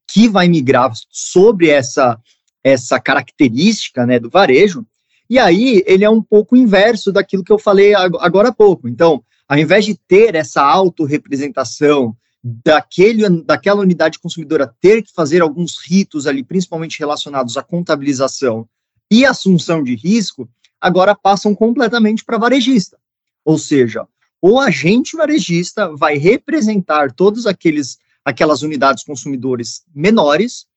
que 0.07 0.27
vai 0.27 0.47
migrar 0.47 0.91
sobre 1.09 1.69
essa, 1.69 2.19
essa 2.63 2.99
característica, 2.99 4.05
né, 4.05 4.19
do 4.19 4.29
varejo, 4.29 4.85
e 5.29 5.39
aí 5.39 5.83
ele 5.87 6.03
é 6.03 6.09
um 6.09 6.21
pouco 6.21 6.55
inverso 6.55 7.11
daquilo 7.11 7.43
que 7.43 7.51
eu 7.51 7.57
falei 7.57 7.95
agora 7.95 8.49
há 8.49 8.53
pouco. 8.53 8.87
Então, 8.87 9.23
ao 9.47 9.57
invés 9.57 9.85
de 9.85 9.95
ter 9.95 10.35
essa 10.35 10.61
autorrepresentação 10.61 12.15
daquele, 12.43 13.27
daquela 13.43 13.81
unidade 13.81 14.19
consumidora 14.19 14.71
ter 14.79 15.01
que 15.01 15.11
fazer 15.11 15.41
alguns 15.41 15.77
ritos 15.83 16.27
ali, 16.27 16.43
principalmente 16.43 16.99
relacionados 16.99 17.57
à 17.57 17.63
contabilização 17.63 18.67
e 19.09 19.25
assunção 19.25 19.83
de 19.83 19.95
risco, 19.95 20.47
agora 20.79 21.15
passam 21.15 21.55
completamente 21.55 22.23
para 22.23 22.37
varejista. 22.37 22.97
Ou 23.43 23.57
seja, 23.57 24.07
o 24.47 24.59
agente 24.59 25.17
varejista 25.17 25.91
vai 25.95 26.17
representar 26.19 27.11
todos 27.11 27.47
aqueles 27.47 27.97
aquelas 28.23 28.61
unidades 28.61 29.03
consumidores 29.03 29.81
menores 29.93 30.67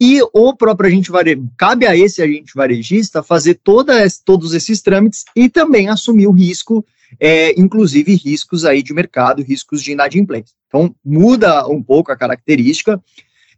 e 0.00 0.20
o 0.32 0.56
próprio 0.56 0.88
agente 0.88 1.08
varejista, 1.08 1.52
cabe 1.56 1.86
a 1.86 1.96
esse 1.96 2.20
agente 2.20 2.52
varejista 2.52 3.22
fazer 3.22 3.60
todos 3.62 4.54
esses 4.54 4.82
trâmites 4.82 5.24
e 5.36 5.48
também 5.48 5.88
assumir 5.88 6.26
o 6.26 6.32
risco, 6.32 6.84
é, 7.20 7.52
inclusive 7.60 8.12
riscos 8.16 8.64
aí 8.64 8.82
de 8.82 8.92
mercado, 8.92 9.40
riscos 9.40 9.80
de 9.84 9.92
inadimplência. 9.92 10.56
Então, 10.66 10.92
muda 11.04 11.68
um 11.68 11.80
pouco 11.80 12.10
a 12.10 12.16
característica. 12.16 13.00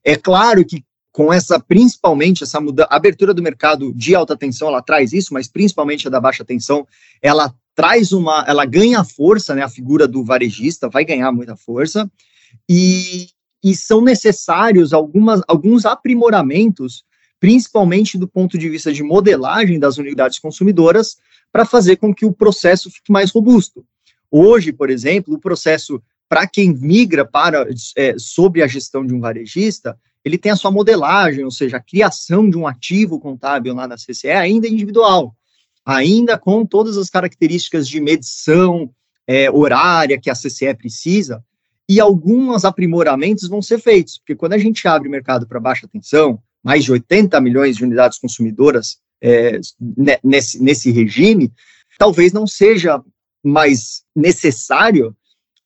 É 0.05 0.15
claro 0.15 0.63
que 0.63 0.85
com 1.15 1.33
essa, 1.33 1.61
principalmente, 1.61 2.43
essa 2.43 2.61
muda, 2.61 2.89
abertura 2.91 3.33
do 3.33 3.41
mercado 3.41 3.93
de 3.95 4.17
alta 4.17 4.37
tensão, 4.37 4.67
ela 4.67 4.83
traz 4.83 5.13
isso, 5.13 5.33
mas 5.33 5.47
principalmente 5.47 6.09
a 6.09 6.11
da 6.11 6.21
baixa 6.21 6.45
tensão, 6.45 6.85
ela 7.23 7.55
traz 7.73 8.11
uma, 8.11 8.45
ela 8.49 8.65
ganha 8.65 9.05
força, 9.05 9.55
né, 9.55 9.63
a 9.63 9.69
figura 9.69 10.09
do 10.09 10.25
varejista 10.25 10.89
vai 10.89 11.05
ganhar 11.05 11.31
muita 11.31 11.57
força, 11.57 12.11
e, 12.69 13.29
e 13.63 13.77
são 13.77 14.01
necessários 14.01 14.93
algumas, 14.93 15.41
alguns 15.47 15.87
aprimoramentos, 15.87 17.05
principalmente 17.39 18.19
do 18.19 18.27
ponto 18.27 18.59
de 18.59 18.69
vista 18.69 18.93
de 18.93 19.05
modelagem 19.05 19.79
das 19.79 19.99
unidades 19.99 20.41
consumidoras, 20.41 21.17
para 21.53 21.65
fazer 21.65 21.95
com 21.95 22.13
que 22.13 22.27
o 22.27 22.33
processo 22.33 22.91
fique 22.91 23.13
mais 23.13 23.31
robusto. 23.31 23.87
Hoje, 24.29 24.73
por 24.73 24.91
exemplo, 24.91 25.33
o 25.33 25.39
processo 25.39 26.03
para 26.29 26.45
quem 26.45 26.75
migra 26.75 27.25
para 27.25 27.69
é, 27.97 28.17
sob 28.19 28.61
a 28.61 28.67
gestão 28.67 29.07
de 29.07 29.15
um 29.15 29.21
varejista, 29.21 29.97
ele 30.25 30.39
tem 30.39 30.51
a 30.51 30.57
sua 30.57 30.71
modelagem, 30.71 31.45
ou 31.45 31.51
seja, 31.51 31.77
a 31.77 31.83
criação 31.83 32.49
de 32.49 32.57
um 32.57 32.67
ativo 32.67 33.21
contábil 33.21 33.75
lá 33.75 33.87
na 33.87 33.97
CCE 33.97 34.31
ainda 34.31 34.67
individual, 34.67 35.37
ainda 35.85 36.39
com 36.39 36.65
todas 36.65 36.97
as 36.97 37.11
características 37.11 37.87
de 37.87 38.01
medição 38.01 38.91
é, 39.27 39.51
horária 39.51 40.19
que 40.19 40.31
a 40.31 40.35
CCE 40.35 40.75
precisa, 40.75 41.45
e 41.87 42.01
alguns 42.01 42.65
aprimoramentos 42.65 43.49
vão 43.49 43.61
ser 43.61 43.79
feitos, 43.79 44.19
porque 44.19 44.35
quando 44.35 44.55
a 44.55 44.59
gente 44.59 44.89
abre 44.89 45.07
o 45.07 45.11
mercado 45.11 45.47
para 45.47 45.61
baixa 45.61 45.87
tensão, 45.87 46.41
mais 46.63 46.83
de 46.83 46.93
80 46.93 47.39
milhões 47.43 47.77
de 47.77 47.85
unidades 47.85 48.19
consumidoras 48.19 48.97
é, 49.21 49.61
nesse, 50.23 50.63
nesse 50.63 50.91
regime, 50.91 51.53
talvez 51.99 52.33
não 52.33 52.47
seja 52.47 53.03
mais 53.43 54.03
necessário 54.17 55.15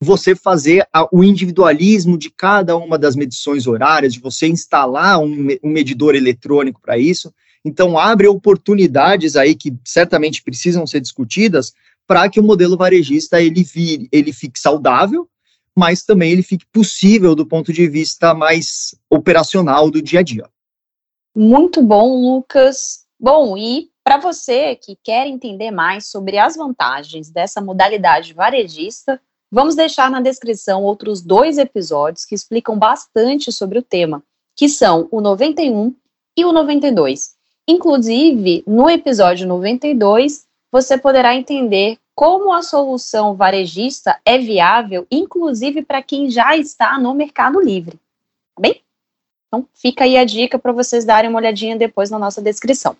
você 0.00 0.34
fazer 0.34 0.86
a, 0.92 1.08
o 1.12 1.24
individualismo 1.24 2.16
de 2.16 2.30
cada 2.30 2.76
uma 2.76 2.98
das 2.98 3.16
medições 3.16 3.66
horárias, 3.66 4.14
de 4.14 4.20
você 4.20 4.46
instalar 4.46 5.18
um, 5.20 5.48
um 5.62 5.70
medidor 5.70 6.14
eletrônico 6.14 6.80
para 6.80 6.96
isso. 6.96 7.32
Então, 7.64 7.98
abre 7.98 8.28
oportunidades 8.28 9.34
aí 9.34 9.54
que 9.54 9.76
certamente 9.84 10.42
precisam 10.42 10.86
ser 10.86 11.00
discutidas 11.00 11.72
para 12.06 12.28
que 12.28 12.40
o 12.40 12.42
modelo 12.42 12.76
varejista 12.76 13.42
ele, 13.42 13.62
vire, 13.62 14.08
ele 14.12 14.32
fique 14.32 14.58
saudável, 14.58 15.28
mas 15.76 16.04
também 16.04 16.32
ele 16.32 16.42
fique 16.42 16.64
possível 16.72 17.34
do 17.34 17.46
ponto 17.46 17.72
de 17.72 17.86
vista 17.88 18.32
mais 18.32 18.94
operacional 19.10 19.90
do 19.90 20.00
dia 20.00 20.20
a 20.20 20.22
dia. 20.22 20.48
Muito 21.36 21.82
bom, 21.82 22.20
Lucas. 22.20 23.04
Bom, 23.20 23.56
e 23.56 23.90
para 24.02 24.16
você 24.18 24.74
que 24.74 24.96
quer 25.02 25.26
entender 25.26 25.70
mais 25.70 26.06
sobre 26.06 26.38
as 26.38 26.56
vantagens 26.56 27.30
dessa 27.30 27.60
modalidade 27.60 28.32
varejista, 28.32 29.20
vamos 29.50 29.74
deixar 29.74 30.10
na 30.10 30.20
descrição 30.20 30.82
outros 30.82 31.22
dois 31.22 31.58
episódios 31.58 32.24
que 32.24 32.34
explicam 32.34 32.78
bastante 32.78 33.50
sobre 33.50 33.78
o 33.78 33.82
tema, 33.82 34.22
que 34.56 34.68
são 34.68 35.08
o 35.10 35.20
91 35.20 35.94
e 36.36 36.44
o 36.44 36.52
92. 36.52 37.36
Inclusive, 37.66 38.64
no 38.66 38.88
episódio 38.88 39.46
92, 39.46 40.46
você 40.70 40.96
poderá 40.96 41.34
entender 41.34 41.98
como 42.14 42.52
a 42.52 42.62
solução 42.62 43.34
varejista 43.34 44.20
é 44.24 44.38
viável, 44.38 45.06
inclusive 45.10 45.82
para 45.82 46.02
quem 46.02 46.30
já 46.30 46.56
está 46.56 46.98
no 46.98 47.14
Mercado 47.14 47.60
Livre. 47.60 47.96
Tá 48.56 48.60
bem? 48.60 48.82
Então, 49.46 49.66
fica 49.72 50.04
aí 50.04 50.16
a 50.16 50.24
dica 50.24 50.58
para 50.58 50.72
vocês 50.72 51.04
darem 51.04 51.30
uma 51.30 51.38
olhadinha 51.38 51.76
depois 51.76 52.10
na 52.10 52.18
nossa 52.18 52.42
descrição. 52.42 52.96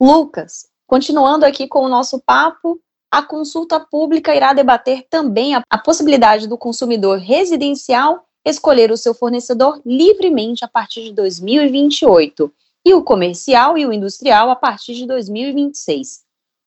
Lucas, 0.00 0.68
continuando 0.86 1.44
aqui 1.44 1.68
com 1.68 1.80
o 1.80 1.88
nosso 1.88 2.20
papo, 2.20 2.80
a 3.10 3.22
consulta 3.22 3.80
pública 3.80 4.34
irá 4.34 4.52
debater 4.52 5.06
também 5.08 5.54
a, 5.54 5.62
a 5.68 5.78
possibilidade 5.78 6.46
do 6.46 6.58
consumidor 6.58 7.18
residencial 7.18 8.24
escolher 8.44 8.90
o 8.90 8.96
seu 8.96 9.14
fornecedor 9.14 9.80
livremente 9.84 10.64
a 10.64 10.68
partir 10.68 11.04
de 11.04 11.12
2028 11.12 12.52
e 12.84 12.94
o 12.94 13.02
comercial 13.02 13.76
e 13.76 13.86
o 13.86 13.92
industrial 13.92 14.50
a 14.50 14.56
partir 14.56 14.94
de 14.94 15.06
2026. 15.06 16.20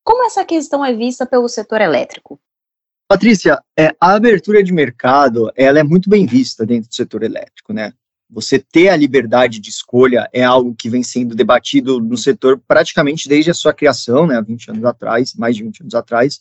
Como 0.03 0.25
essa 0.25 0.43
questão 0.45 0.83
é 0.83 0.93
vista 0.93 1.25
pelo 1.25 1.48
setor 1.48 1.81
elétrico? 1.81 2.39
Patrícia, 3.07 3.62
é, 3.77 3.89
a 4.00 4.13
abertura 4.13 4.63
de 4.63 4.71
mercado 4.71 5.51
ela 5.55 5.79
é 5.79 5.83
muito 5.83 6.10
bem 6.10 6.25
vista 6.25 6.65
dentro 6.65 6.89
do 6.89 6.95
setor 6.95 7.24
elétrico, 7.24 7.74
né? 7.74 7.93
Você 8.32 8.58
ter 8.58 8.88
a 8.88 8.96
liberdade 8.96 9.60
de 9.60 9.70
escolha 9.70 10.30
é 10.32 10.42
algo 10.42 10.74
que 10.74 10.90
vem 10.90 11.04
sendo 11.04 11.36
debatido 11.36 12.00
no 12.00 12.18
setor 12.18 12.62
praticamente 12.66 13.28
desde 13.28 13.52
a 13.52 13.54
sua 13.54 13.74
criação, 13.74 14.26
né, 14.26 14.38
há 14.38 14.42
20 14.42 14.72
anos 14.72 14.86
atrás, 14.86 15.34
mais 15.36 15.56
de 15.58 15.64
20 15.64 15.82
anos 15.82 15.96
atrás, 15.96 16.40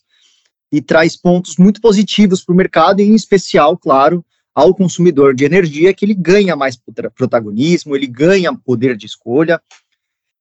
e 0.71 0.81
traz 0.81 1.17
pontos 1.17 1.57
muito 1.57 1.81
positivos 1.81 2.45
para 2.45 2.53
o 2.53 2.57
mercado, 2.57 3.01
em 3.01 3.13
especial, 3.13 3.77
claro, 3.77 4.25
ao 4.55 4.73
consumidor 4.73 5.35
de 5.35 5.45
energia, 5.45 5.93
que 5.93 6.05
ele 6.05 6.15
ganha 6.15 6.55
mais 6.55 6.79
protagonismo, 7.17 7.97
ele 7.97 8.07
ganha 8.07 8.55
poder 8.55 8.97
de 8.97 9.07
escolha. 9.07 9.61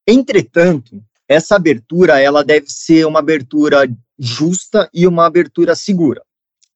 Entretanto, 0.07 1.03
essa 1.27 1.55
abertura 1.55 2.19
ela 2.19 2.43
deve 2.43 2.67
ser 2.69 3.07
uma 3.07 3.19
abertura 3.19 3.89
justa 4.19 4.87
e 4.93 5.07
uma 5.07 5.25
abertura 5.25 5.75
segura. 5.75 6.21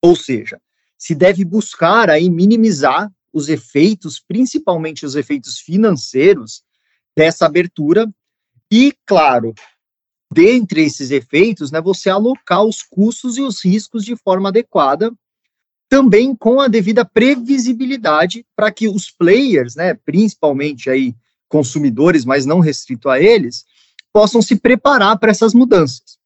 Ou 0.02 0.16
seja, 0.16 0.60
se 0.98 1.14
deve 1.14 1.46
buscar 1.46 2.10
aí 2.10 2.30
minimizar 2.30 3.12
os 3.34 3.50
efeitos, 3.50 4.24
principalmente 4.26 5.06
os 5.06 5.16
efeitos 5.16 5.60
financeiros 5.60 6.64
dessa 7.18 7.46
abertura 7.46 8.08
e, 8.72 8.94
claro, 9.06 9.54
dentre 10.32 10.84
esses 10.84 11.12
efeitos, 11.12 11.72
né, 11.72 11.82
você 11.82 12.10
alocar 12.10 12.64
os 12.64 12.82
custos 12.82 13.38
e 13.38 13.42
os 13.42 13.64
riscos 13.64 14.06
de 14.06 14.16
forma 14.16 14.50
adequada, 14.50 15.12
também 15.90 16.36
com 16.36 16.60
a 16.60 16.68
devida 16.68 17.06
previsibilidade 17.06 18.46
para 18.56 18.72
que 18.72 18.88
os 18.88 19.12
players, 19.12 19.76
né, 19.76 19.94
principalmente 19.94 20.90
aí 20.90 21.16
consumidores, 21.48 22.26
mas 22.26 22.46
não 22.46 22.60
restrito 22.60 23.10
a 23.10 23.20
eles, 23.22 23.64
possam 24.12 24.42
se 24.42 24.56
preparar 24.56 25.20
para 25.20 25.30
essas 25.30 25.54
mudanças. 25.54 26.18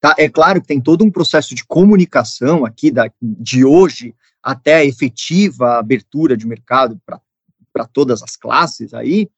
Tá? 0.00 0.14
É 0.18 0.28
claro 0.28 0.60
que 0.60 0.66
tem 0.66 0.80
todo 0.80 1.02
um 1.02 1.10
processo 1.10 1.54
de 1.54 1.64
comunicação 1.64 2.66
aqui 2.66 2.90
da, 2.90 3.10
de 3.20 3.64
hoje 3.64 4.14
até 4.46 4.76
a 4.76 4.84
efetiva 4.84 5.76
abertura 5.76 6.36
de 6.36 6.46
mercado 6.46 7.00
para 7.04 7.84
todas 7.92 8.22
as 8.22 8.36
classes 8.36 8.94
aí, 8.94 9.28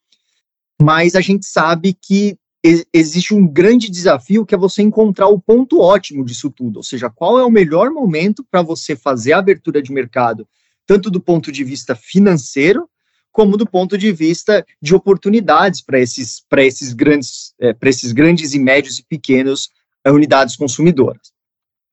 mas 0.78 1.14
a 1.14 1.22
gente 1.22 1.46
sabe 1.46 1.94
que 1.94 2.36
existe 2.92 3.32
um 3.32 3.46
grande 3.46 3.88
desafio 3.88 4.44
que 4.44 4.54
é 4.54 4.58
você 4.58 4.82
encontrar 4.82 5.28
o 5.28 5.40
ponto 5.40 5.80
ótimo 5.80 6.22
disso 6.22 6.50
tudo, 6.50 6.76
ou 6.76 6.82
seja, 6.82 7.08
qual 7.08 7.38
é 7.38 7.44
o 7.44 7.50
melhor 7.50 7.90
momento 7.90 8.44
para 8.50 8.60
você 8.60 8.94
fazer 8.94 9.32
a 9.32 9.38
abertura 9.38 9.80
de 9.80 9.90
mercado, 9.90 10.46
tanto 10.86 11.10
do 11.10 11.22
ponto 11.22 11.50
de 11.50 11.64
vista 11.64 11.96
financeiro, 11.96 12.86
como 13.32 13.56
do 13.56 13.66
ponto 13.66 13.96
de 13.96 14.12
vista 14.12 14.62
de 14.82 14.94
oportunidades 14.94 15.80
para 15.80 15.98
esses, 15.98 16.42
esses, 16.58 16.92
grandes, 16.92 17.54
é, 17.58 17.74
esses 17.84 18.12
grandes 18.12 18.52
e 18.52 18.58
médios 18.58 18.98
e 18.98 19.04
pequenos 19.04 19.70
é, 20.04 20.12
unidades 20.12 20.54
consumidoras. 20.54 21.32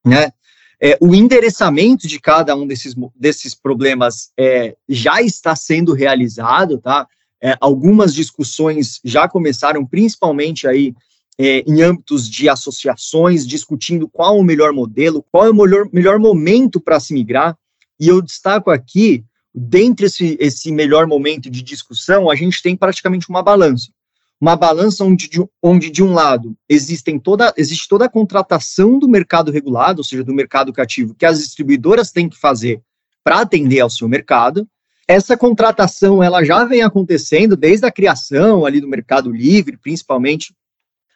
Né? 0.06 0.34
É, 0.82 0.98
o 1.02 1.16
endereçamento 1.16 2.08
de 2.08 2.20
cada 2.20 2.56
um 2.56 2.68
desses, 2.68 2.94
desses 3.16 3.56
problemas 3.56 4.32
é, 4.38 4.76
já 4.88 5.22
está 5.22 5.56
sendo 5.56 5.94
realizado, 5.94 6.78
tá? 6.78 7.08
É, 7.42 7.56
algumas 7.60 8.14
discussões 8.14 9.00
já 9.04 9.28
começaram, 9.28 9.86
principalmente 9.86 10.68
aí 10.68 10.94
é, 11.38 11.60
em 11.68 11.82
âmbitos 11.82 12.30
de 12.30 12.50
associações, 12.50 13.46
discutindo 13.46 14.08
qual 14.08 14.38
o 14.38 14.44
melhor 14.44 14.74
modelo, 14.74 15.24
qual 15.32 15.46
é 15.46 15.50
o 15.50 15.54
melhor, 15.54 15.88
melhor 15.92 16.20
momento 16.20 16.80
para 16.80 17.00
se 17.00 17.14
migrar. 17.14 17.58
e 18.00 18.08
eu 18.08 18.22
destaco 18.22 18.70
aqui, 18.70 19.24
dentre 19.54 20.08
esse, 20.08 20.38
esse 20.40 20.72
melhor 20.72 21.08
momento 21.08 21.50
de 21.50 21.62
discussão, 21.62 22.30
a 22.30 22.36
gente 22.36 22.62
tem 22.62 22.76
praticamente 22.76 23.30
uma 23.30 23.42
balança. 23.42 23.90
Uma 24.40 24.56
balança 24.56 25.04
onde, 25.04 25.30
de, 25.30 25.44
onde 25.64 25.90
de 25.90 26.04
um 26.04 26.14
lado, 26.14 26.56
existem 26.68 27.18
toda, 27.18 27.54
existe 27.56 27.88
toda 27.88 28.06
a 28.06 28.10
contratação 28.10 29.00
do 29.00 29.08
mercado 29.08 29.52
regulado, 29.52 30.02
ou 30.02 30.04
seja, 30.04 30.24
do 30.24 30.34
mercado 30.34 30.74
cativo, 30.74 31.16
que 31.16 31.26
as 31.26 31.40
distribuidoras 31.40 32.12
têm 32.12 32.28
que 32.28 32.38
fazer 32.38 32.82
para 33.24 33.40
atender 33.40 33.80
ao 33.80 33.90
seu 33.90 34.08
mercado. 34.08 34.68
Essa 35.08 35.38
contratação, 35.38 36.22
ela 36.22 36.44
já 36.44 36.66
vem 36.66 36.82
acontecendo 36.82 37.56
desde 37.56 37.86
a 37.86 37.92
criação 37.92 38.66
ali 38.66 38.82
do 38.82 38.88
mercado 38.88 39.32
livre, 39.32 39.78
principalmente 39.78 40.54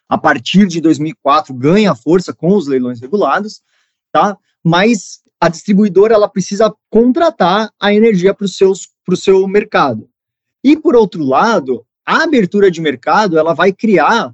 a 0.07 0.17
partir 0.17 0.67
de 0.67 0.81
2004, 0.81 1.53
ganha 1.53 1.93
força 1.93 2.33
com 2.33 2.55
os 2.55 2.67
leilões 2.67 2.99
regulados, 2.99 3.61
tá? 4.11 4.35
Mas 4.63 5.19
a 5.39 5.47
distribuidora 5.47 6.15
ela 6.15 6.27
precisa 6.27 6.73
contratar 6.89 7.71
a 7.79 7.93
energia 7.93 8.33
para 8.33 8.45
o 8.45 9.17
seu 9.17 9.47
mercado. 9.47 10.09
E 10.63 10.75
por 10.75 10.95
outro 10.95 11.23
lado, 11.23 11.85
a 12.09 12.23
abertura 12.23 12.71
de 12.71 12.81
mercado 12.81 13.37
ela 13.37 13.53
vai 13.53 13.71
criar 13.71 14.33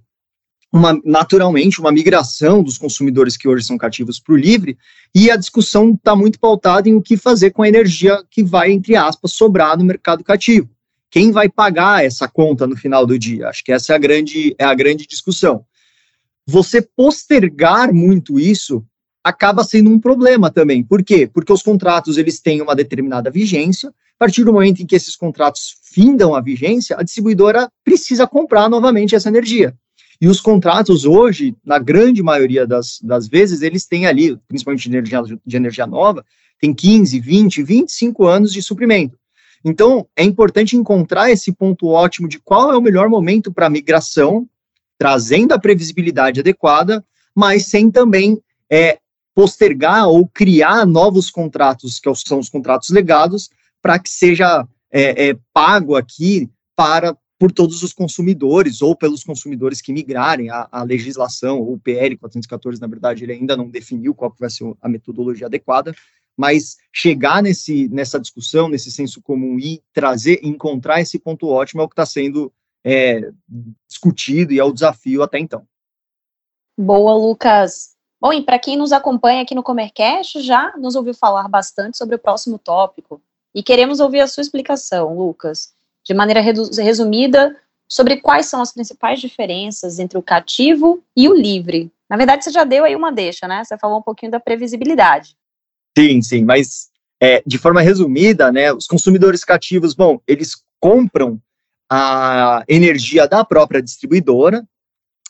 uma, 0.72 0.98
naturalmente 1.04 1.82
uma 1.82 1.92
migração 1.92 2.64
dos 2.64 2.78
consumidores 2.78 3.36
que 3.36 3.50
hoje 3.50 3.66
são 3.66 3.78
cativos 3.78 4.18
para 4.18 4.34
o 4.34 4.38
livre, 4.38 4.78
e 5.14 5.30
a 5.30 5.36
discussão 5.36 5.92
está 5.92 6.16
muito 6.16 6.40
pautada 6.40 6.88
em 6.88 6.96
o 6.96 7.02
que 7.02 7.18
fazer 7.18 7.52
com 7.52 7.64
a 7.64 7.68
energia 7.68 8.24
que 8.32 8.42
vai, 8.42 8.72
entre 8.72 8.96
aspas, 8.96 9.34
sobrar 9.34 9.78
no 9.78 9.84
mercado 9.84 10.24
cativo. 10.24 10.70
Quem 11.12 11.34
vai 11.34 11.50
pagar 11.50 12.06
essa 12.06 12.30
conta 12.30 12.66
no 12.66 12.78
final 12.78 13.06
do 13.06 13.20
dia? 13.20 13.50
Acho 13.50 13.64
que 13.64 13.74
essa 13.74 13.92
é 13.92 13.96
a 13.96 14.00
grande, 14.00 14.56
é 14.58 14.64
a 14.64 14.74
grande 14.74 15.06
discussão. 15.06 15.66
Você 16.48 16.82
postergar 16.82 17.94
muito 17.94 18.40
isso 18.40 18.86
acaba 19.22 19.66
sendo 19.66 19.90
um 19.90 20.00
problema 20.00 20.50
também. 20.50 20.82
Por 20.82 21.04
quê? 21.04 21.28
Porque 21.28 21.52
os 21.52 21.62
contratos 21.62 22.18
eles 22.18 22.40
têm 22.40 22.62
uma 22.62 22.76
determinada 22.76 23.30
vigência. 23.30 23.94
A 24.18 24.26
partir 24.26 24.44
do 24.46 24.54
momento 24.54 24.82
em 24.82 24.86
que 24.86 24.96
esses 24.96 25.16
contratos 25.16 25.76
findam 25.84 26.34
a 26.34 26.42
vigência, 26.42 26.96
a 26.98 27.04
distribuidora 27.04 27.70
precisa 27.84 28.26
comprar 28.26 28.70
novamente 28.70 29.14
essa 29.14 29.28
energia. 29.28 29.76
E 30.22 30.28
os 30.28 30.40
contratos 30.40 31.04
hoje, 31.04 31.54
na 31.66 31.78
grande 31.78 32.24
maioria 32.24 32.66
das, 32.66 33.00
das 33.02 33.28
vezes, 33.28 33.62
eles 33.62 33.86
têm 33.86 34.06
ali, 34.06 34.38
principalmente 34.48 34.90
de 34.90 34.96
energia, 34.96 35.22
de 35.46 35.58
energia 35.58 35.86
nova, 35.86 36.26
tem 36.60 36.74
15, 36.74 37.20
20, 37.20 37.64
25 37.64 38.26
anos 38.26 38.54
de 38.54 38.62
suprimento. 38.62 39.18
Então, 39.64 40.08
é 40.16 40.24
importante 40.24 40.78
encontrar 40.78 41.30
esse 41.32 41.52
ponto 41.52 41.88
ótimo 41.88 42.30
de 42.30 42.40
qual 42.40 42.72
é 42.72 42.78
o 42.78 42.82
melhor 42.82 43.10
momento 43.10 43.52
para 43.52 43.70
migração, 43.70 44.48
trazendo 44.98 45.54
a 45.54 45.60
previsibilidade 45.60 46.40
adequada, 46.40 47.04
mas 47.36 47.66
sem 47.66 47.92
também 47.92 48.40
é, 48.72 49.00
postergar 49.34 50.08
ou 50.08 50.26
criar 50.28 50.86
novos 50.86 51.30
contratos, 51.30 52.00
que 52.00 52.10
são 52.16 52.40
os 52.40 52.48
contratos 52.48 52.90
legados, 52.90 53.50
para 53.86 54.00
que 54.00 54.10
seja 54.10 54.68
é, 54.92 55.28
é, 55.28 55.38
pago 55.54 55.96
aqui 55.96 56.50
para 56.76 57.16
por 57.38 57.52
todos 57.52 57.84
os 57.84 57.94
consumidores 57.94 58.82
ou 58.82 58.96
pelos 58.96 59.24
consumidores 59.24 59.80
que 59.80 59.94
migrarem 59.94 60.50
a, 60.50 60.68
a 60.72 60.82
legislação, 60.82 61.60
ou 61.60 61.74
o 61.74 61.80
PL 61.80 62.18
414, 62.18 62.82
na 62.82 62.88
verdade, 62.88 63.24
ele 63.24 63.34
ainda 63.34 63.56
não 63.56 63.70
definiu 63.70 64.16
qual 64.16 64.34
vai 64.40 64.50
ser 64.50 64.74
a 64.82 64.90
metodologia 64.90 65.46
adequada, 65.46 65.94
mas 66.36 66.78
chegar 66.92 67.44
nesse, 67.44 67.88
nessa 67.90 68.20
discussão, 68.20 68.68
nesse 68.68 68.92
senso 68.92 69.22
comum 69.22 69.60
e 69.60 69.84
trazer, 69.94 70.40
encontrar 70.42 71.00
esse 71.00 71.20
ponto 71.20 71.48
ótimo 71.48 71.82
é 71.82 71.86
o 71.86 71.88
que 71.88 71.94
está 71.94 72.08
sendo 72.08 72.52
é, 72.84 73.30
discutido 73.88 74.52
e 74.52 74.58
é 74.58 74.64
o 74.64 74.74
desafio 74.74 75.22
até 75.22 75.38
então. 75.38 75.64
Boa, 76.76 77.14
Lucas. 77.14 77.96
Bom, 78.20 78.34
e 78.34 78.42
para 78.42 78.58
quem 78.58 78.78
nos 78.78 78.92
acompanha 78.92 79.44
aqui 79.44 79.54
no 79.54 79.62
Comercast, 79.62 80.42
já 80.42 80.76
nos 80.76 80.96
ouviu 80.96 81.14
falar 81.14 81.48
bastante 81.48 82.00
sobre 82.00 82.16
o 82.16 82.20
próximo 82.20 82.58
tópico. 82.58 83.22
E 83.56 83.64
queremos 83.64 84.02
ouvir 84.02 84.20
a 84.20 84.28
sua 84.28 84.42
explicação, 84.42 85.18
Lucas, 85.18 85.70
de 86.04 86.14
maneira 86.14 86.42
resumida, 86.42 87.56
sobre 87.88 88.18
quais 88.18 88.48
são 88.48 88.62
as 88.62 88.74
principais 88.74 89.22
diferenças 89.22 89.98
entre 89.98 90.18
o 90.18 90.22
cativo 90.22 91.02
e 91.16 91.30
o 91.30 91.34
livre. 91.34 91.90
Na 92.10 92.18
verdade, 92.18 92.44
você 92.44 92.52
já 92.52 92.66
deu 92.66 92.84
aí 92.84 92.96
uma 92.96 93.14
deixa, 93.14 93.48
né? 93.48 93.64
Você 93.64 93.78
falou 93.78 94.00
um 94.00 94.02
pouquinho 94.02 94.32
da 94.32 94.42
previsibilidade. 94.42 95.38
Sim, 95.98 96.22
sim, 96.22 96.44
mas 96.44 96.90
é, 97.22 97.42
de 97.46 97.58
forma 97.58 97.82
resumida, 97.82 98.52
né, 98.52 98.74
os 98.74 98.86
consumidores 98.86 99.46
cativos, 99.46 99.94
bom, 99.94 100.20
eles 100.28 100.56
compram 100.80 101.40
a 101.90 102.64
energia 102.68 103.26
da 103.28 103.46
própria 103.46 103.82
distribuidora. 103.82 104.68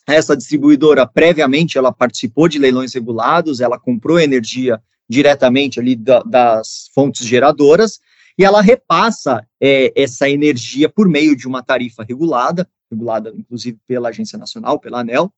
Essa 0.08 0.36
distribuidora, 0.36 1.06
previamente, 1.06 1.78
ela 1.78 1.92
participou 1.92 2.48
de 2.48 2.58
leilões 2.58 2.94
regulados, 2.94 3.62
ela 3.62 3.80
comprou 3.80 4.20
energia 4.20 4.82
diretamente 5.08 5.80
ali 5.80 5.96
da, 5.96 6.22
das 6.22 6.90
fontes 6.94 7.26
geradoras, 7.26 8.00
e 8.38 8.44
ela 8.44 8.62
repassa 8.62 9.46
é, 9.62 9.94
essa 9.96 10.30
energia 10.30 10.90
por 10.90 11.08
meio 11.08 11.36
de 11.36 11.48
uma 11.48 11.64
tarifa 11.64 12.04
regulada, 12.04 12.68
regulada 12.92 13.34
inclusive 13.36 13.78
pela 13.88 14.10
Agência 14.10 14.38
Nacional, 14.38 14.80
pela 14.80 15.00
ANEL, 15.00 15.34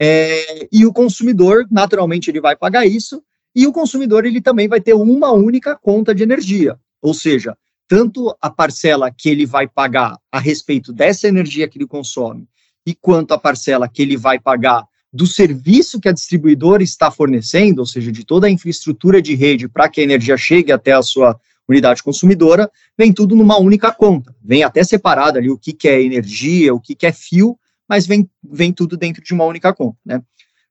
é, 0.00 0.68
e 0.70 0.84
o 0.84 0.92
consumidor, 0.92 1.66
naturalmente, 1.70 2.30
ele 2.30 2.40
vai 2.40 2.54
pagar 2.54 2.86
isso, 2.86 3.22
e 3.54 3.66
o 3.66 3.72
consumidor 3.72 4.26
ele 4.26 4.40
também 4.40 4.68
vai 4.68 4.80
ter 4.80 4.94
uma 4.94 5.32
única 5.32 5.74
conta 5.74 6.14
de 6.14 6.22
energia, 6.22 6.78
ou 7.00 7.14
seja, 7.14 7.56
tanto 7.88 8.36
a 8.40 8.50
parcela 8.50 9.10
que 9.10 9.28
ele 9.28 9.46
vai 9.46 9.66
pagar 9.66 10.18
a 10.30 10.38
respeito 10.38 10.92
dessa 10.92 11.28
energia 11.28 11.68
que 11.68 11.78
ele 11.78 11.86
consome, 11.86 12.46
e 12.84 12.94
quanto 12.94 13.32
a 13.32 13.38
parcela 13.38 13.88
que 13.88 14.02
ele 14.02 14.16
vai 14.16 14.38
pagar 14.38 14.84
do 15.12 15.26
serviço 15.26 15.98
que 15.98 16.08
a 16.08 16.12
distribuidora 16.12 16.82
está 16.82 17.10
fornecendo, 17.10 17.80
ou 17.80 17.86
seja, 17.86 18.12
de 18.12 18.24
toda 18.24 18.46
a 18.46 18.50
infraestrutura 18.50 19.22
de 19.22 19.34
rede 19.34 19.66
para 19.66 19.88
que 19.88 20.00
a 20.00 20.04
energia 20.04 20.36
chegue 20.36 20.70
até 20.70 20.92
a 20.92 21.02
sua 21.02 21.40
unidade 21.68 22.02
consumidora, 22.02 22.70
vem 22.96 23.12
tudo 23.12 23.34
numa 23.34 23.58
única 23.58 23.92
conta. 23.92 24.34
Vem 24.42 24.62
até 24.62 24.84
separado 24.84 25.38
ali 25.38 25.50
o 25.50 25.58
que, 25.58 25.72
que 25.72 25.88
é 25.88 26.02
energia, 26.02 26.74
o 26.74 26.80
que, 26.80 26.94
que 26.94 27.06
é 27.06 27.12
fio, 27.12 27.58
mas 27.88 28.06
vem, 28.06 28.28
vem 28.42 28.72
tudo 28.72 28.96
dentro 28.96 29.22
de 29.22 29.32
uma 29.32 29.44
única 29.44 29.72
conta, 29.74 29.98
né? 30.04 30.22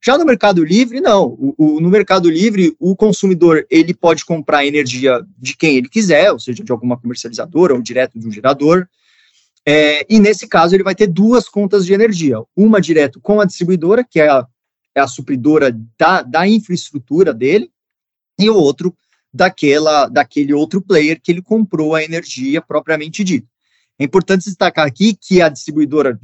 Já 0.05 0.19
no 0.19 0.25
Mercado 0.25 0.63
Livre, 0.63 1.01
não. 1.01 1.29
O, 1.29 1.55
o, 1.57 1.81
no 1.81 1.89
Mercado 1.89 2.29
Livre, 2.29 2.75
o 2.79 2.95
consumidor 2.95 3.65
ele 3.71 3.91
pode 3.91 4.23
comprar 4.23 4.63
energia 4.63 5.19
de 5.35 5.57
quem 5.57 5.77
ele 5.77 5.89
quiser, 5.89 6.31
ou 6.31 6.37
seja, 6.37 6.63
de 6.63 6.71
alguma 6.71 6.95
comercializadora 6.95 7.73
ou 7.73 7.81
direto 7.81 8.19
de 8.19 8.27
um 8.27 8.31
gerador. 8.31 8.87
É, 9.65 10.05
e 10.07 10.19
nesse 10.19 10.47
caso, 10.47 10.75
ele 10.75 10.83
vai 10.83 10.93
ter 10.93 11.07
duas 11.07 11.49
contas 11.49 11.87
de 11.87 11.93
energia: 11.93 12.37
uma 12.55 12.79
direto 12.79 13.19
com 13.19 13.41
a 13.41 13.45
distribuidora, 13.45 14.05
que 14.07 14.19
é 14.19 14.29
a, 14.29 14.45
é 14.93 15.01
a 15.01 15.07
supridora 15.07 15.75
da, 15.97 16.21
da 16.21 16.47
infraestrutura 16.47 17.33
dele, 17.33 17.71
e 18.37 18.47
o 18.47 18.55
outro 18.55 18.95
daquela, 19.35 20.07
daquele 20.07 20.53
outro 20.53 20.81
player 20.81 21.19
que 21.21 21.29
ele 21.29 21.41
comprou 21.41 21.93
a 21.93 22.01
energia 22.01 22.61
propriamente 22.61 23.21
dita. 23.21 23.47
É 23.99 24.05
importante 24.05 24.45
destacar 24.45 24.87
aqui 24.87 25.13
que 25.13 25.41
a 25.41 25.49
distribuidora 25.49 26.17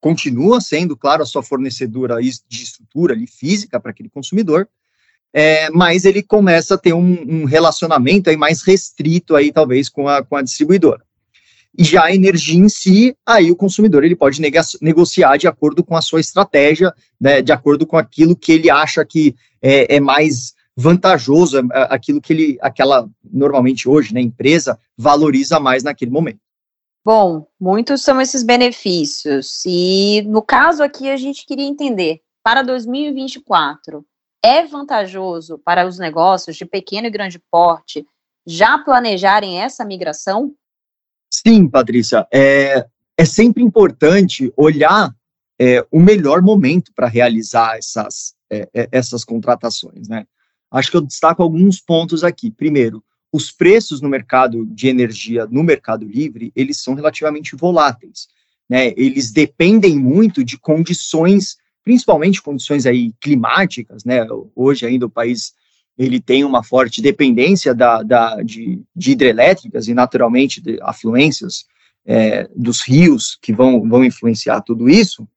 continua 0.00 0.60
sendo, 0.60 0.96
claro, 0.96 1.22
a 1.22 1.26
sua 1.26 1.42
fornecedora 1.42 2.20
de 2.20 2.62
estrutura 2.62 3.14
ali, 3.14 3.28
física 3.28 3.78
para 3.78 3.92
aquele 3.92 4.08
consumidor, 4.08 4.68
é, 5.32 5.70
mas 5.70 6.04
ele 6.04 6.20
começa 6.20 6.74
a 6.74 6.78
ter 6.78 6.92
um, 6.92 7.42
um, 7.42 7.44
relacionamento 7.44 8.28
aí 8.28 8.36
mais 8.36 8.62
restrito 8.62 9.36
aí, 9.36 9.52
talvez, 9.52 9.88
com 9.88 10.08
a, 10.08 10.24
com 10.24 10.34
a 10.34 10.42
distribuidora. 10.42 11.02
E 11.76 11.84
já 11.84 12.06
a 12.06 12.14
energia 12.14 12.58
em 12.58 12.68
si, 12.68 13.14
aí 13.24 13.52
o 13.52 13.56
consumidor 13.56 14.02
ele 14.02 14.16
pode 14.16 14.40
negociar 14.80 15.36
de 15.36 15.46
acordo 15.46 15.84
com 15.84 15.96
a 15.96 16.02
sua 16.02 16.18
estratégia, 16.18 16.92
né, 17.20 17.40
de 17.40 17.52
acordo 17.52 17.86
com 17.86 17.96
aquilo 17.96 18.34
que 18.34 18.50
ele 18.50 18.68
acha 18.68 19.04
que 19.04 19.36
é, 19.62 19.96
é 19.96 20.00
mais 20.00 20.57
vantajoso, 20.78 21.58
é, 21.58 21.60
é 21.60 21.86
aquilo 21.90 22.20
que 22.20 22.32
ele, 22.32 22.58
aquela, 22.60 23.08
normalmente 23.24 23.88
hoje, 23.88 24.14
né, 24.14 24.20
empresa, 24.20 24.78
valoriza 24.96 25.58
mais 25.58 25.82
naquele 25.82 26.12
momento. 26.12 26.38
Bom, 27.04 27.48
muitos 27.58 28.02
são 28.02 28.20
esses 28.20 28.44
benefícios. 28.44 29.64
E 29.66 30.22
no 30.22 30.40
caso 30.40 30.82
aqui, 30.82 31.10
a 31.10 31.16
gente 31.16 31.44
queria 31.44 31.66
entender, 31.66 32.20
para 32.44 32.62
2024, 32.62 34.04
é 34.44 34.64
vantajoso 34.64 35.58
para 35.58 35.86
os 35.86 35.98
negócios 35.98 36.56
de 36.56 36.64
pequeno 36.64 37.08
e 37.08 37.10
grande 37.10 37.40
porte 37.50 38.06
já 38.46 38.78
planejarem 38.78 39.60
essa 39.60 39.84
migração? 39.84 40.54
Sim, 41.30 41.68
Patrícia. 41.68 42.26
É, 42.32 42.86
é 43.16 43.24
sempre 43.24 43.62
importante 43.62 44.52
olhar 44.56 45.12
é, 45.60 45.84
o 45.90 45.98
melhor 45.98 46.40
momento 46.40 46.92
para 46.94 47.08
realizar 47.08 47.76
essas, 47.76 48.34
é, 48.48 48.68
é, 48.72 48.88
essas 48.92 49.24
contratações. 49.24 50.08
Né? 50.08 50.24
Acho 50.70 50.90
que 50.90 50.96
eu 50.96 51.00
destaco 51.00 51.42
alguns 51.42 51.80
pontos 51.80 52.22
aqui. 52.22 52.50
Primeiro, 52.50 53.02
os 53.32 53.50
preços 53.50 54.00
no 54.00 54.08
mercado 54.08 54.64
de 54.66 54.88
energia, 54.88 55.46
no 55.46 55.62
mercado 55.62 56.06
livre, 56.06 56.52
eles 56.54 56.78
são 56.78 56.94
relativamente 56.94 57.56
voláteis, 57.56 58.28
né? 58.68 58.92
Eles 58.96 59.30
dependem 59.30 59.98
muito 59.98 60.44
de 60.44 60.58
condições, 60.58 61.56
principalmente 61.84 62.42
condições 62.42 62.86
aí 62.86 63.12
climáticas, 63.20 64.04
né? 64.04 64.26
Hoje 64.54 64.86
ainda 64.86 65.06
o 65.06 65.10
país 65.10 65.52
ele 65.96 66.20
tem 66.20 66.44
uma 66.44 66.62
forte 66.62 67.02
dependência 67.02 67.74
da, 67.74 68.02
da 68.02 68.42
de, 68.42 68.80
de 68.94 69.10
hidrelétricas 69.10 69.88
e 69.88 69.94
naturalmente 69.94 70.60
de 70.60 70.78
afluências 70.80 71.66
é, 72.06 72.48
dos 72.54 72.80
rios 72.82 73.36
que 73.42 73.52
vão, 73.52 73.86
vão 73.86 74.04
influenciar 74.04 74.62
tudo 74.62 74.88
isso, 74.88 75.28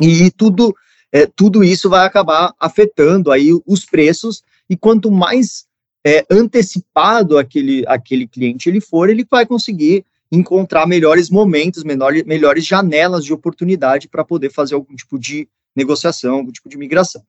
e 0.00 0.30
tudo, 0.30 0.74
é, 1.10 1.26
tudo 1.26 1.64
isso 1.64 1.88
vai 1.88 2.06
acabar 2.06 2.52
afetando 2.60 3.32
aí 3.32 3.50
os 3.66 3.84
preços, 3.84 4.42
e 4.68 4.76
quanto 4.76 5.10
mais 5.10 5.66
é, 6.06 6.24
antecipado 6.30 7.38
aquele, 7.38 7.84
aquele 7.86 8.26
cliente 8.26 8.68
ele 8.68 8.80
for, 8.80 9.08
ele 9.08 9.26
vai 9.28 9.46
conseguir 9.46 10.04
encontrar 10.30 10.86
melhores 10.86 11.30
momentos, 11.30 11.84
melhores, 11.84 12.24
melhores 12.24 12.66
janelas 12.66 13.24
de 13.24 13.32
oportunidade 13.32 14.08
para 14.08 14.24
poder 14.24 14.50
fazer 14.50 14.74
algum 14.74 14.94
tipo 14.94 15.18
de 15.18 15.48
negociação, 15.74 16.36
algum 16.36 16.52
tipo 16.52 16.68
de 16.68 16.76
migração. 16.76 17.22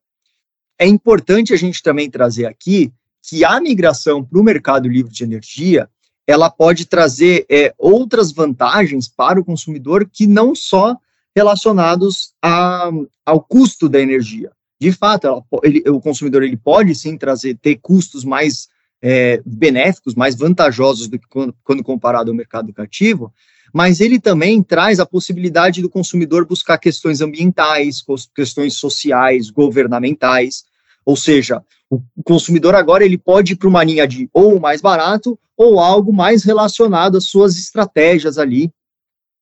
É 0.78 0.86
importante 0.86 1.54
a 1.54 1.58
gente 1.58 1.82
também 1.82 2.10
trazer 2.10 2.46
aqui 2.46 2.92
que 3.22 3.44
a 3.46 3.60
migração 3.60 4.24
para 4.24 4.40
o 4.40 4.44
mercado 4.44 4.88
livre 4.88 5.12
de 5.12 5.24
energia 5.24 5.90
ela 6.28 6.50
pode 6.50 6.86
trazer 6.86 7.46
é, 7.50 7.74
outras 7.78 8.32
vantagens 8.32 9.08
para 9.08 9.40
o 9.40 9.46
consumidor 9.46 10.10
que 10.12 10.26
não 10.26 10.56
só 10.56 10.98
relacionados 11.36 12.34
a, 12.42 12.90
ao 13.26 13.42
custo 13.42 13.88
da 13.88 14.00
energia. 14.00 14.52
De 14.80 14.92
fato, 14.92 15.28
ela, 15.28 15.44
ele, 15.64 15.84
o 15.90 16.02
consumidor 16.02 16.44
ele 16.44 16.58
pode 16.58 16.94
sim 16.96 17.18
trazer 17.18 17.58
ter 17.58 17.78
custos 17.82 18.24
mais 18.24 18.68
é, 19.02 19.42
benéficos, 19.46 20.16
mais 20.16 20.36
vantajosos 20.36 21.08
do 21.08 21.20
que 21.20 21.28
quando, 21.28 21.56
quando 21.64 21.84
comparado 21.84 22.32
ao 22.32 22.36
mercado 22.36 22.74
cativo, 22.74 23.34
mas 23.74 24.00
ele 24.00 24.20
também 24.20 24.64
traz 24.64 25.00
a 25.00 25.06
possibilidade 25.06 25.82
do 25.82 25.90
consumidor 25.90 26.46
buscar 26.46 26.78
questões 26.78 27.22
ambientais, 27.22 28.04
questões 28.34 28.76
sociais, 28.76 29.50
governamentais, 29.50 30.64
ou 31.06 31.16
seja, 31.16 31.62
o 31.90 32.02
consumidor 32.24 32.74
agora 32.74 33.06
ele 33.06 33.18
pode 33.18 33.54
ir 33.54 33.56
para 33.58 33.70
uma 33.70 33.84
linha 33.84 34.08
de 34.08 34.30
ou 34.34 34.60
mais 34.60 34.82
barato 34.82 35.38
ou 35.56 35.80
algo 35.80 36.12
mais 36.12 36.44
relacionado 36.44 37.18
às 37.18 37.26
suas 37.26 37.58
estratégias 37.58 38.38
ali, 38.38 38.72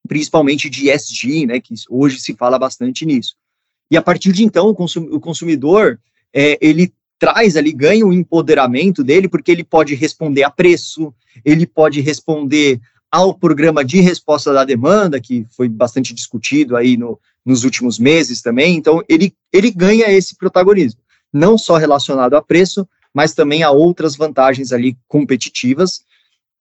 principalmente 0.07 0.69
de 0.69 0.89
ESG, 0.89 1.45
né, 1.45 1.59
que 1.59 1.73
hoje 1.89 2.19
se 2.19 2.35
fala 2.35 2.59
bastante 2.59 3.05
nisso. 3.05 3.35
E 3.89 3.97
a 3.97 4.01
partir 4.01 4.31
de 4.31 4.43
então, 4.43 4.69
o, 4.69 5.19
consumidor, 5.19 5.99
é, 6.33 6.57
ele 6.61 6.93
traz 7.19 7.55
ali, 7.55 7.71
ganha 7.71 8.05
o 8.05 8.13
empoderamento 8.13 9.03
dele, 9.03 9.27
porque 9.27 9.51
ele 9.51 9.63
pode 9.63 9.95
responder 9.95 10.43
a 10.43 10.49
preço, 10.49 11.13
ele 11.45 11.65
pode 11.65 12.01
responder 12.01 12.81
ao 13.11 13.33
programa 13.33 13.85
de 13.85 14.01
resposta 14.01 14.51
da 14.51 14.65
demanda, 14.65 15.21
que 15.21 15.45
foi 15.55 15.69
bastante 15.69 16.13
discutido 16.13 16.75
aí 16.75 16.97
no, 16.97 17.19
nos 17.45 17.63
últimos 17.63 17.99
meses 17.99 18.41
também, 18.41 18.75
então 18.75 19.03
ele, 19.07 19.33
ele 19.51 19.69
ganha 19.69 20.11
esse 20.11 20.35
protagonismo, 20.35 20.99
não 21.31 21.57
só 21.57 21.77
relacionado 21.77 22.35
a 22.35 22.41
preço, 22.41 22.87
mas 23.13 23.33
também 23.33 23.61
a 23.61 23.69
outras 23.69 24.15
vantagens 24.15 24.71
ali 24.71 24.97
competitivas, 25.07 26.03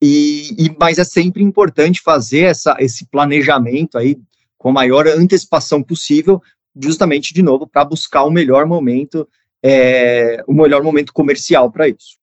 e, 0.00 0.54
e 0.58 0.76
mas 0.78 0.98
é 0.98 1.04
sempre 1.04 1.42
importante 1.42 2.02
fazer 2.02 2.42
essa, 2.42 2.76
esse 2.80 3.06
planejamento 3.06 3.96
aí 3.96 4.18
com 4.58 4.68
a 4.68 4.72
maior 4.72 5.06
antecipação 5.06 5.82
possível, 5.82 6.42
justamente, 6.80 7.35
de 7.35 7.42
novo, 7.42 7.66
para 7.66 7.85
buscar 7.85 8.24
o 8.24 8.30
melhor 8.30 8.66
momento, 8.66 9.28
é, 9.62 10.42
o 10.46 10.52
melhor 10.52 10.82
momento 10.82 11.12
comercial 11.12 11.70
para 11.70 11.88
isso. 11.88 12.20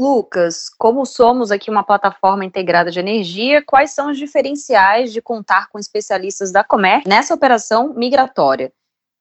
Lucas, 0.00 0.68
como 0.78 1.04
somos 1.04 1.50
aqui 1.50 1.70
uma 1.70 1.82
plataforma 1.82 2.44
integrada 2.44 2.90
de 2.90 3.00
energia, 3.00 3.64
quais 3.64 3.90
são 3.90 4.10
os 4.10 4.16
diferenciais 4.16 5.12
de 5.12 5.20
contar 5.20 5.68
com 5.70 5.78
especialistas 5.78 6.52
da 6.52 6.62
Comerc 6.62 7.08
nessa 7.08 7.34
operação 7.34 7.92
migratória? 7.94 8.72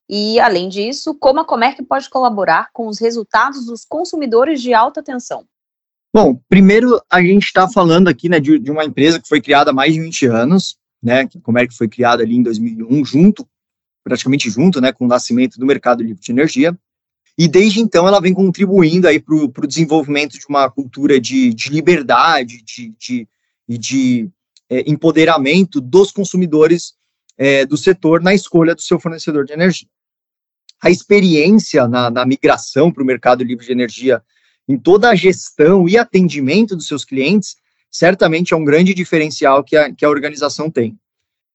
E, 0.10 0.40
além 0.40 0.70
disso, 0.70 1.16
como 1.16 1.40
a 1.40 1.46
Comerc 1.46 1.84
pode 1.84 2.10
colaborar 2.10 2.70
com 2.72 2.88
os 2.88 3.00
resultados 3.00 3.66
dos 3.66 3.84
consumidores 3.84 4.62
de 4.62 4.74
alta 4.74 5.02
tensão? 5.02 5.46
Bom, 6.16 6.40
primeiro 6.48 7.02
a 7.10 7.22
gente 7.22 7.46
está 7.46 7.68
falando 7.68 8.08
aqui 8.08 8.30
né, 8.30 8.40
de, 8.40 8.58
de, 8.58 8.72
uma 8.72 8.86
empresa 8.86 9.20
que 9.20 9.28
foi 9.28 9.42
criada 9.42 9.72
há 9.72 9.74
mais 9.74 9.94
de 9.94 10.00
20 10.00 10.28
anos, 10.28 10.78
né, 11.04 11.28
que 11.28 11.40
é 11.58 11.68
que 11.68 11.76
foi 11.76 11.88
criada 11.88 12.24
ali 12.24 12.36
em 12.36 12.44
2001, 12.44 13.04
junto, 13.04 13.48
praticamente 14.08 14.50
junto, 14.50 14.80
né, 14.80 14.94
com 14.94 15.04
o 15.04 15.08
nascimento 15.08 15.60
do 15.60 15.66
mercado 15.66 16.02
livre 16.02 16.22
de 16.22 16.32
energia, 16.32 16.78
e 17.38 17.46
desde 17.46 17.82
então 17.82 18.08
ela 18.08 18.22
vem 18.22 18.34
contribuindo 18.34 19.08
para 19.22 19.66
o 19.66 19.68
desenvolvimento 19.68 20.40
de 20.40 20.46
uma 20.48 20.70
cultura 20.72 21.20
de, 21.20 21.54
de 21.54 21.70
liberdade 21.70 22.64
de, 22.64 22.94
de, 22.98 23.28
de 23.68 24.30
é, 24.70 24.90
empoderamento 24.90 25.82
dos 25.82 26.12
consumidores 26.12 26.94
é, 27.38 27.66
do 27.66 27.76
setor 27.76 28.24
na 28.24 28.34
escolha 28.34 28.74
do 28.74 28.82
seu 28.82 28.98
fornecedor 28.98 29.46
de 29.46 29.54
energia. 29.54 29.90
A 30.82 30.90
experiência 30.90 31.86
na, 31.88 32.10
na 32.10 32.26
migração 32.26 32.92
para 32.92 33.04
o 33.04 33.06
mercado 33.06 33.44
livre 33.44 33.66
de 33.66 33.72
energia 33.74 34.24
em 34.68 34.78
toda 34.78 35.10
a 35.10 35.16
gestão 35.16 35.88
e 35.88 35.98
atendimento 35.98 36.76
dos 36.76 36.88
seus 36.88 37.04
clientes, 37.04 37.58
certamente 37.92 38.54
é 38.54 38.58
um 38.58 38.66
grande 38.66 38.94
diferencial 38.94 39.64
que 39.64 39.76
a, 39.76 39.94
que 39.94 40.06
a 40.06 40.10
organização 40.10 40.72
tem. 40.72 40.98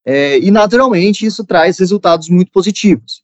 É, 0.04 0.38
e, 0.38 0.50
naturalmente, 0.50 1.24
isso 1.24 1.44
traz 1.44 1.78
resultados 1.78 2.28
muito 2.28 2.50
positivos. 2.50 3.22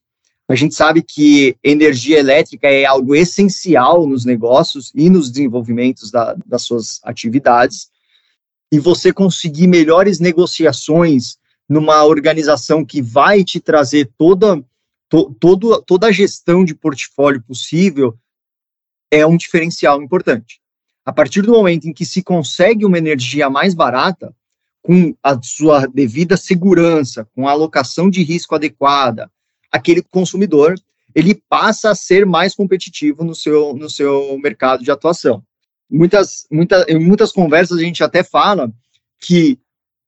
A 0.48 0.54
gente 0.54 0.74
sabe 0.74 1.02
que 1.02 1.56
energia 1.62 2.18
elétrica 2.18 2.68
é 2.68 2.86
algo 2.86 3.14
essencial 3.14 4.06
nos 4.06 4.24
negócios 4.24 4.90
e 4.94 5.10
nos 5.10 5.30
desenvolvimentos 5.30 6.10
da, 6.10 6.34
das 6.46 6.62
suas 6.62 7.00
atividades, 7.04 7.90
e 8.72 8.78
você 8.78 9.12
conseguir 9.12 9.66
melhores 9.66 10.20
negociações 10.20 11.36
numa 11.68 12.04
organização 12.04 12.84
que 12.84 13.02
vai 13.02 13.44
te 13.44 13.60
trazer 13.60 14.10
toda, 14.16 14.62
to, 15.08 15.34
todo, 15.38 15.82
toda 15.82 16.06
a 16.06 16.12
gestão 16.12 16.64
de 16.64 16.74
portfólio 16.74 17.42
possível 17.42 18.16
é 19.10 19.26
um 19.26 19.36
diferencial 19.36 20.02
importante. 20.02 20.60
A 21.04 21.12
partir 21.12 21.42
do 21.42 21.52
momento 21.52 21.86
em 21.86 21.92
que 21.92 22.04
se 22.04 22.22
consegue 22.22 22.84
uma 22.84 22.98
energia 22.98 23.48
mais 23.48 23.74
barata, 23.74 24.34
com 24.82 25.14
a 25.22 25.38
sua 25.42 25.86
devida 25.86 26.36
segurança, 26.36 27.26
com 27.34 27.46
a 27.48 27.52
alocação 27.52 28.08
de 28.08 28.22
risco 28.22 28.54
adequada, 28.54 29.30
aquele 29.70 30.02
consumidor 30.02 30.74
ele 31.14 31.34
passa 31.48 31.90
a 31.90 31.94
ser 31.94 32.24
mais 32.24 32.54
competitivo 32.54 33.24
no 33.24 33.34
seu, 33.34 33.74
no 33.74 33.90
seu 33.90 34.38
mercado 34.38 34.84
de 34.84 34.90
atuação. 34.90 35.42
Muitas, 35.90 36.46
muita, 36.50 36.84
em 36.88 36.98
muitas 36.98 37.32
conversas 37.32 37.78
a 37.78 37.82
gente 37.82 38.04
até 38.04 38.22
fala 38.22 38.70
que 39.18 39.58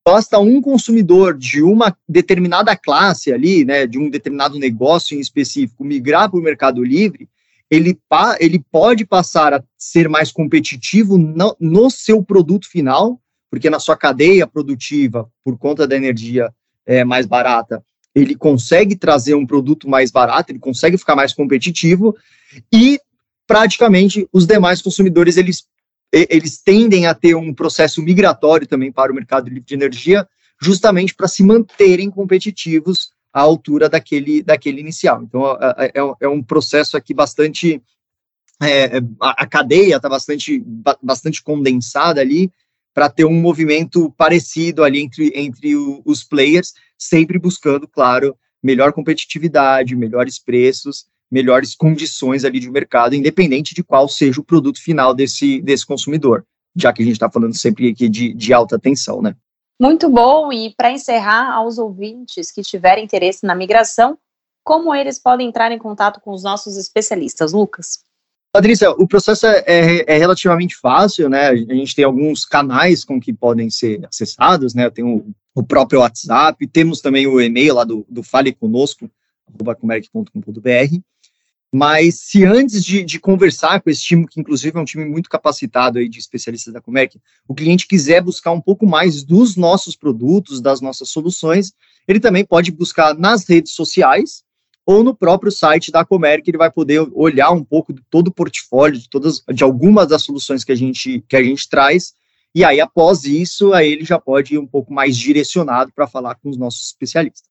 basta 0.05 0.39
um 0.39 0.61
consumidor 0.61 1.37
de 1.37 1.63
uma 1.63 1.97
determinada 2.09 2.77
classe 2.77 3.33
ali, 3.33 3.65
né, 3.65 3.87
de 3.87 3.99
um 3.99 4.09
determinado 4.09 4.59
negócio 4.59 5.17
em 5.17 5.21
específico, 5.21 5.85
migrar 5.85 6.31
para 6.31 6.39
o 6.39 6.43
mercado 6.43 6.83
livre, 6.83 7.29
ele, 7.71 7.99
ele 8.41 8.65
pode 8.71 9.07
passar 9.07 9.55
a 9.55 9.63
ser 9.79 10.09
mais 10.09 10.33
competitivo 10.33 11.17
no, 11.17 11.57
no 11.61 11.91
seu 11.91 12.23
produto 12.23 12.69
final, 12.69 13.20
porque 13.51 13.69
na 13.69 13.81
sua 13.81 13.97
cadeia 13.97 14.47
produtiva, 14.47 15.29
por 15.45 15.59
conta 15.59 15.87
da 15.87 15.97
energia 15.97 16.53
é, 16.87 17.05
mais 17.05 17.27
barata, 17.27 17.85
ele 18.15 18.35
consegue 18.35 18.97
trazer 18.97 19.35
um 19.35 19.47
produto 19.47 19.89
mais 19.89 20.11
barato, 20.11 20.53
ele 20.53 20.59
consegue 20.59 20.97
ficar 20.97 21.17
mais 21.17 21.33
competitivo, 21.33 22.17
e 22.73 23.01
praticamente 23.47 24.29
os 24.33 24.47
demais 24.47 24.81
consumidores, 24.81 25.37
eles, 25.37 25.65
eles 26.13 26.63
tendem 26.63 27.07
a 27.07 27.15
ter 27.15 27.35
um 27.35 27.53
processo 27.53 28.01
migratório 28.03 28.67
também 28.67 28.93
para 28.93 29.13
o 29.13 29.15
mercado 29.15 29.49
livre 29.49 29.65
de 29.65 29.75
energia, 29.75 30.27
justamente 30.61 31.15
para 31.15 31.29
se 31.29 31.43
manterem 31.43 32.11
competitivos 32.11 33.11
à 33.33 33.41
altura 33.41 33.89
daquele, 33.89 34.43
daquele 34.43 34.81
inicial. 34.81 35.23
Então, 35.23 35.45
é, 35.79 35.93
é, 35.95 36.15
é 36.21 36.29
um 36.29 36.43
processo 36.43 36.97
aqui 36.97 37.15
bastante. 37.15 37.83
É, 38.63 38.99
a, 39.21 39.45
a 39.45 39.47
cadeia 39.47 39.97
está 39.97 40.09
bastante, 40.09 40.63
bastante 41.03 41.43
condensada 41.43 42.21
ali 42.21 42.53
para 42.95 43.09
ter 43.09 43.25
um 43.25 43.41
movimento 43.41 44.13
parecido 44.17 44.83
ali 44.83 45.01
entre, 45.01 45.33
entre 45.35 45.77
o, 45.77 46.03
os 46.05 46.25
players, 46.25 46.73
sempre 46.99 47.39
buscando, 47.39 47.87
claro, 47.87 48.37
melhor 48.63 48.93
competitividade, 48.93 49.97
melhores 49.97 50.39
preços, 50.39 51.07
melhores 51.31 51.75
condições 51.75 52.45
ali 52.45 52.59
de 52.59 52.71
mercado, 52.71 53.15
independente 53.15 53.75
de 53.75 53.85
qual 53.85 54.09
seja 54.09 54.41
o 54.41 54.45
produto 54.45 54.83
final 54.83 55.15
desse, 55.15 55.63
desse 55.63 55.87
consumidor, 55.87 56.45
já 56.75 56.93
que 56.93 57.03
a 57.03 57.05
gente 57.05 57.15
está 57.15 57.31
falando 57.31 57.57
sempre 57.57 57.91
aqui 57.91 58.09
de, 58.09 58.35
de 58.35 58.53
alta 58.53 58.79
tensão, 58.79 59.23
né? 59.23 59.35
Muito 59.81 60.11
bom. 60.11 60.53
E 60.53 60.75
para 60.77 60.91
encerrar, 60.91 61.53
aos 61.55 61.79
ouvintes 61.79 62.51
que 62.51 62.63
tiverem 62.63 63.05
interesse 63.05 63.47
na 63.47 63.55
migração, 63.55 64.19
como 64.63 64.95
eles 64.95 65.19
podem 65.19 65.49
entrar 65.49 65.73
em 65.73 65.79
contato 65.79 66.21
com 66.21 66.33
os 66.33 66.43
nossos 66.43 66.77
especialistas, 66.77 67.53
Lucas? 67.53 68.01
Patrícia, 68.53 68.91
o 68.91 69.07
processo 69.07 69.47
é, 69.47 69.63
é, 69.65 70.15
é, 70.15 70.19
relativamente 70.19 70.77
fácil, 70.77 71.29
né? 71.29 71.51
A 71.51 71.75
gente 71.75 71.95
tem 71.95 72.05
alguns 72.05 72.45
canais 72.45 73.05
com 73.05 73.21
que 73.21 73.33
podem 73.33 73.71
ser 73.71 74.05
acessados, 74.05 74.75
né? 74.75 74.91
Tem 74.91 75.05
o, 75.05 75.25
o 75.55 75.63
próprio 75.63 76.01
WhatsApp, 76.01 76.67
temos 76.67 77.01
também 77.01 77.29
o 77.29 77.41
e-mail 77.41 77.75
lá 77.75 77.85
do, 77.85 78.05
do 78.09 78.25
Fale 78.25 78.53
Conosco, 78.53 79.09
comerc.com.br. 79.79 81.01
Mas 81.73 82.17
se 82.23 82.45
antes 82.45 82.85
de, 82.85 83.05
de, 83.05 83.21
conversar 83.21 83.81
com 83.81 83.89
esse 83.89 84.03
time, 84.03 84.27
que 84.27 84.41
inclusive 84.41 84.77
é 84.77 84.81
um 84.81 84.85
time 84.85 85.05
muito 85.05 85.31
capacitado 85.31 86.01
aí 86.01 86.09
de 86.09 86.19
especialistas 86.19 86.75
da 86.75 86.81
Comerc, 86.81 87.21
o 87.47 87.55
cliente 87.55 87.87
quiser 87.87 88.21
buscar 88.21 88.51
um 88.51 88.61
pouco 88.61 88.85
mais 88.85 89.23
dos 89.23 89.55
nossos 89.55 89.95
produtos, 89.95 90.61
das 90.61 90.81
nossas 90.81 91.11
soluções, 91.11 91.73
ele 92.09 92.19
também 92.19 92.45
pode 92.45 92.73
buscar 92.73 93.15
nas 93.15 93.49
redes 93.49 93.73
sociais 93.73 94.43
ou 94.87 95.05
no 95.05 95.15
próprio 95.15 95.53
site 95.53 95.91
da 95.91 96.05
Comerc, 96.05 96.49
ele 96.49 96.59
vai 96.59 96.71
poder 96.71 97.01
olhar 97.13 97.51
um 97.51 97.65
pouco 97.65 97.93
de 97.93 98.03
todo 98.11 98.29
o 98.29 98.35
portfólio, 98.35 98.99
de 98.99 99.09
todas, 99.09 99.43
de 99.53 99.63
algumas 99.63 100.09
das 100.09 100.23
soluções 100.23 100.65
que 100.65 100.73
a 100.73 100.75
gente, 100.75 101.25
que 101.29 101.37
a 101.37 101.43
gente 101.43 101.69
traz, 101.69 102.15
e 102.55 102.65
aí 102.65 102.81
após 102.81 103.25
isso, 103.25 103.73
aí 103.73 103.93
ele 103.93 104.05
já 104.05 104.19
pode 104.19 104.55
ir 104.55 104.59
um 104.59 104.67
pouco 104.67 104.93
mais 104.93 105.17
direcionado 105.17 105.93
para 105.93 106.07
falar 106.07 106.35
com 106.35 106.49
os 106.49 106.57
nossos 106.57 106.87
especialistas. 106.87 107.49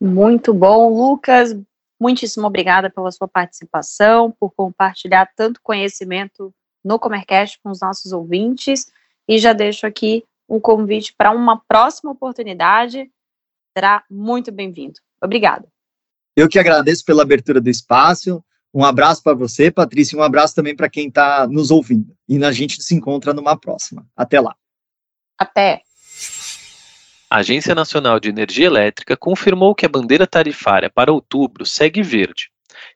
Muito 0.00 0.52
bom, 0.52 0.92
Lucas. 0.92 1.56
Muitíssimo 1.98 2.46
obrigada 2.46 2.90
pela 2.90 3.10
sua 3.10 3.28
participação, 3.28 4.30
por 4.38 4.50
compartilhar 4.50 5.30
tanto 5.36 5.60
conhecimento 5.62 6.52
no 6.84 6.98
Comercast 6.98 7.58
com 7.62 7.70
os 7.70 7.80
nossos 7.80 8.12
ouvintes 8.12 8.90
e 9.28 9.38
já 9.38 9.52
deixo 9.52 9.86
aqui 9.86 10.24
um 10.48 10.60
convite 10.60 11.14
para 11.16 11.30
uma 11.30 11.60
próxima 11.66 12.12
oportunidade. 12.12 13.10
Será 13.76 14.04
muito 14.10 14.52
bem-vindo. 14.52 15.00
Obrigada. 15.22 15.66
Eu 16.36 16.48
que 16.48 16.58
agradeço 16.58 17.04
pela 17.04 17.22
abertura 17.22 17.60
do 17.60 17.70
espaço. 17.70 18.44
Um 18.74 18.84
abraço 18.84 19.22
para 19.22 19.34
você, 19.34 19.70
Patrícia, 19.70 20.14
e 20.14 20.18
um 20.18 20.22
abraço 20.22 20.54
também 20.54 20.76
para 20.76 20.90
quem 20.90 21.08
está 21.08 21.46
nos 21.46 21.70
ouvindo. 21.70 22.14
E 22.28 22.44
a 22.44 22.52
gente 22.52 22.82
se 22.82 22.94
encontra 22.94 23.32
numa 23.32 23.58
próxima. 23.58 24.06
Até 24.14 24.38
lá. 24.38 24.54
Até. 25.38 25.80
A 27.30 27.38
Agência 27.38 27.74
Nacional 27.74 28.20
de 28.20 28.28
Energia 28.28 28.66
Elétrica 28.66 29.16
confirmou 29.16 29.74
que 29.74 29.86
a 29.86 29.88
bandeira 29.88 30.26
tarifária 30.26 30.90
para 30.90 31.12
outubro 31.12 31.64
segue 31.64 32.02
verde. 32.02 32.50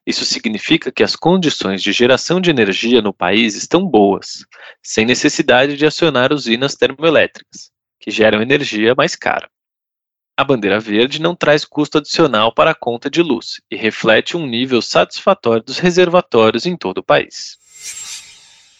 Isso 0.06 0.24
significa 0.24 0.92
que 0.92 1.02
as 1.02 1.16
condições 1.16 1.82
de 1.82 1.92
geração 1.92 2.40
de 2.40 2.50
energia 2.50 3.00
no 3.00 3.12
país 3.12 3.56
estão 3.56 3.86
boas, 3.86 4.44
sem 4.82 5.06
necessidade 5.06 5.76
de 5.76 5.86
acionar 5.86 6.32
usinas 6.32 6.74
termoelétricas, 6.74 7.70
que 7.98 8.10
geram 8.10 8.42
energia 8.42 8.94
mais 8.94 9.16
cara. 9.16 9.48
A 10.40 10.44
bandeira 10.44 10.80
verde 10.80 11.20
não 11.20 11.36
traz 11.36 11.66
custo 11.66 11.98
adicional 11.98 12.50
para 12.50 12.70
a 12.70 12.74
conta 12.74 13.10
de 13.10 13.22
luz 13.22 13.60
e 13.70 13.76
reflete 13.76 14.38
um 14.38 14.46
nível 14.46 14.80
satisfatório 14.80 15.62
dos 15.62 15.78
reservatórios 15.78 16.64
em 16.64 16.78
todo 16.78 16.96
o 16.96 17.02
país. 17.02 17.58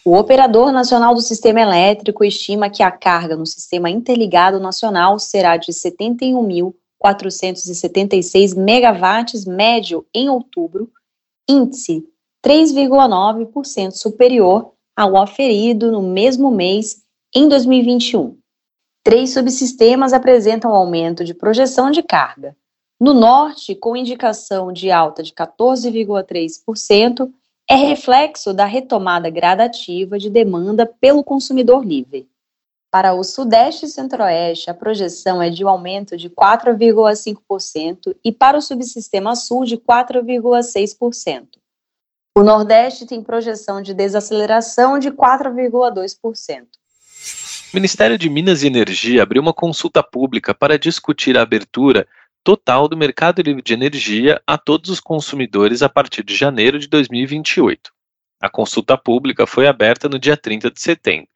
O 0.02 0.16
Operador 0.16 0.72
Nacional 0.72 1.12
do 1.12 1.20
Sistema 1.20 1.60
Elétrico 1.60 2.24
estima 2.24 2.70
que 2.70 2.82
a 2.82 2.90
carga 2.90 3.36
no 3.36 3.44
Sistema 3.44 3.90
Interligado 3.90 4.58
Nacional 4.58 5.18
será 5.18 5.58
de 5.58 5.70
71.476 5.70 8.56
megawatts 8.56 9.44
médio 9.44 10.06
em 10.14 10.30
outubro, 10.30 10.90
índice 11.46 12.02
3,9% 12.42 13.90
superior 13.90 14.72
ao 14.96 15.14
oferido 15.14 15.92
no 15.92 16.00
mesmo 16.00 16.50
mês 16.50 17.02
em 17.34 17.46
2021. 17.46 18.39
Três 19.02 19.32
subsistemas 19.32 20.12
apresentam 20.12 20.74
aumento 20.74 21.24
de 21.24 21.32
projeção 21.32 21.90
de 21.90 22.02
carga. 22.02 22.54
No 23.00 23.14
norte, 23.14 23.74
com 23.74 23.96
indicação 23.96 24.70
de 24.70 24.90
alta 24.90 25.22
de 25.22 25.32
14,3%, 25.32 27.32
é 27.68 27.76
reflexo 27.76 28.52
da 28.52 28.66
retomada 28.66 29.30
gradativa 29.30 30.18
de 30.18 30.28
demanda 30.28 30.84
pelo 30.84 31.24
consumidor 31.24 31.82
livre. 31.82 32.28
Para 32.90 33.14
o 33.14 33.22
Sudeste 33.22 33.86
e 33.86 33.88
Centro-Oeste, 33.88 34.68
a 34.68 34.74
projeção 34.74 35.40
é 35.40 35.48
de 35.48 35.64
um 35.64 35.68
aumento 35.68 36.16
de 36.16 36.28
4,5% 36.28 38.14
e 38.22 38.32
para 38.32 38.58
o 38.58 38.62
subsistema 38.62 39.34
Sul 39.34 39.64
de 39.64 39.78
4,6%. 39.78 41.46
O 42.36 42.42
Nordeste 42.42 43.06
tem 43.06 43.22
projeção 43.22 43.80
de 43.80 43.94
desaceleração 43.94 44.98
de 44.98 45.10
4,2%. 45.10 46.66
O 47.72 47.76
Ministério 47.76 48.18
de 48.18 48.28
Minas 48.28 48.64
e 48.64 48.66
Energia 48.66 49.22
abriu 49.22 49.40
uma 49.40 49.54
consulta 49.54 50.02
pública 50.02 50.52
para 50.52 50.76
discutir 50.76 51.38
a 51.38 51.42
abertura 51.42 52.04
total 52.42 52.88
do 52.88 52.96
mercado 52.96 53.40
livre 53.40 53.62
de 53.62 53.72
energia 53.72 54.42
a 54.44 54.58
todos 54.58 54.90
os 54.90 54.98
consumidores 54.98 55.80
a 55.80 55.88
partir 55.88 56.24
de 56.24 56.34
janeiro 56.34 56.80
de 56.80 56.88
2028. 56.88 57.92
A 58.40 58.50
consulta 58.50 58.98
pública 58.98 59.46
foi 59.46 59.68
aberta 59.68 60.08
no 60.08 60.18
dia 60.18 60.36
30 60.36 60.68
de 60.68 60.80
setembro, 60.80 61.28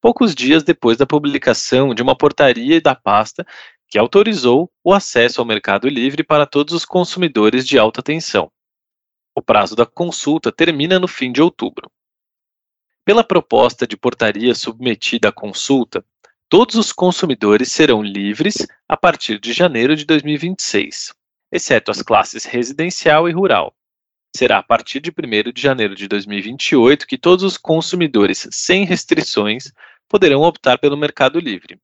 poucos 0.00 0.34
dias 0.34 0.64
depois 0.64 0.96
da 0.96 1.06
publicação 1.06 1.94
de 1.94 2.02
uma 2.02 2.16
portaria 2.18 2.80
da 2.80 2.96
pasta 2.96 3.46
que 3.88 3.96
autorizou 3.96 4.68
o 4.82 4.92
acesso 4.92 5.40
ao 5.40 5.46
mercado 5.46 5.88
livre 5.88 6.24
para 6.24 6.44
todos 6.44 6.74
os 6.74 6.84
consumidores 6.84 7.64
de 7.64 7.78
alta 7.78 8.02
tensão. 8.02 8.50
O 9.32 9.40
prazo 9.40 9.76
da 9.76 9.86
consulta 9.86 10.50
termina 10.50 10.98
no 10.98 11.06
fim 11.06 11.30
de 11.30 11.40
outubro. 11.40 11.88
Pela 13.04 13.24
proposta 13.24 13.84
de 13.84 13.96
portaria 13.96 14.54
submetida 14.54 15.30
à 15.30 15.32
consulta, 15.32 16.04
todos 16.48 16.76
os 16.76 16.92
consumidores 16.92 17.72
serão 17.72 18.00
livres 18.00 18.64
a 18.88 18.96
partir 18.96 19.40
de 19.40 19.52
janeiro 19.52 19.96
de 19.96 20.04
2026, 20.04 21.12
exceto 21.50 21.90
as 21.90 22.00
classes 22.00 22.44
residencial 22.44 23.28
e 23.28 23.32
rural. 23.32 23.74
Será 24.36 24.58
a 24.58 24.62
partir 24.62 25.00
de 25.00 25.10
1 25.10 25.50
de 25.52 25.60
janeiro 25.60 25.96
de 25.96 26.06
2028 26.06 27.04
que 27.08 27.18
todos 27.18 27.44
os 27.44 27.58
consumidores 27.58 28.46
sem 28.52 28.84
restrições 28.84 29.72
poderão 30.08 30.42
optar 30.42 30.78
pelo 30.78 30.96
mercado 30.96 31.40
livre. 31.40 31.80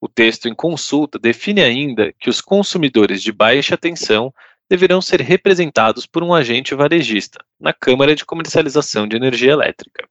O 0.00 0.08
texto 0.08 0.48
em 0.48 0.54
consulta 0.54 1.18
define 1.18 1.60
ainda 1.60 2.10
que 2.18 2.30
os 2.30 2.40
consumidores 2.40 3.22
de 3.22 3.32
baixa 3.32 3.76
tensão 3.76 4.32
deverão 4.66 5.02
ser 5.02 5.20
representados 5.20 6.06
por 6.06 6.22
um 6.22 6.32
agente 6.32 6.74
varejista 6.74 7.38
na 7.60 7.74
Câmara 7.74 8.14
de 8.14 8.24
Comercialização 8.24 9.06
de 9.06 9.16
Energia 9.16 9.52
Elétrica. 9.52 10.08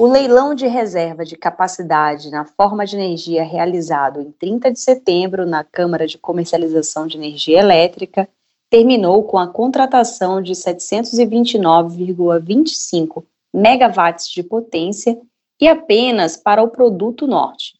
O 0.00 0.06
leilão 0.06 0.54
de 0.54 0.68
reserva 0.68 1.24
de 1.24 1.36
capacidade 1.36 2.30
na 2.30 2.44
forma 2.44 2.86
de 2.86 2.94
energia 2.94 3.42
realizado 3.42 4.20
em 4.20 4.30
30 4.30 4.70
de 4.70 4.78
setembro 4.78 5.44
na 5.44 5.64
Câmara 5.64 6.06
de 6.06 6.16
Comercialização 6.16 7.08
de 7.08 7.16
Energia 7.16 7.58
Elétrica 7.58 8.28
terminou 8.70 9.24
com 9.24 9.38
a 9.38 9.48
contratação 9.48 10.40
de 10.40 10.52
729,25 10.52 13.24
megawatts 13.52 14.28
de 14.28 14.44
potência 14.44 15.20
e 15.60 15.66
apenas 15.66 16.36
para 16.36 16.62
o 16.62 16.68
produto 16.68 17.26
norte. 17.26 17.76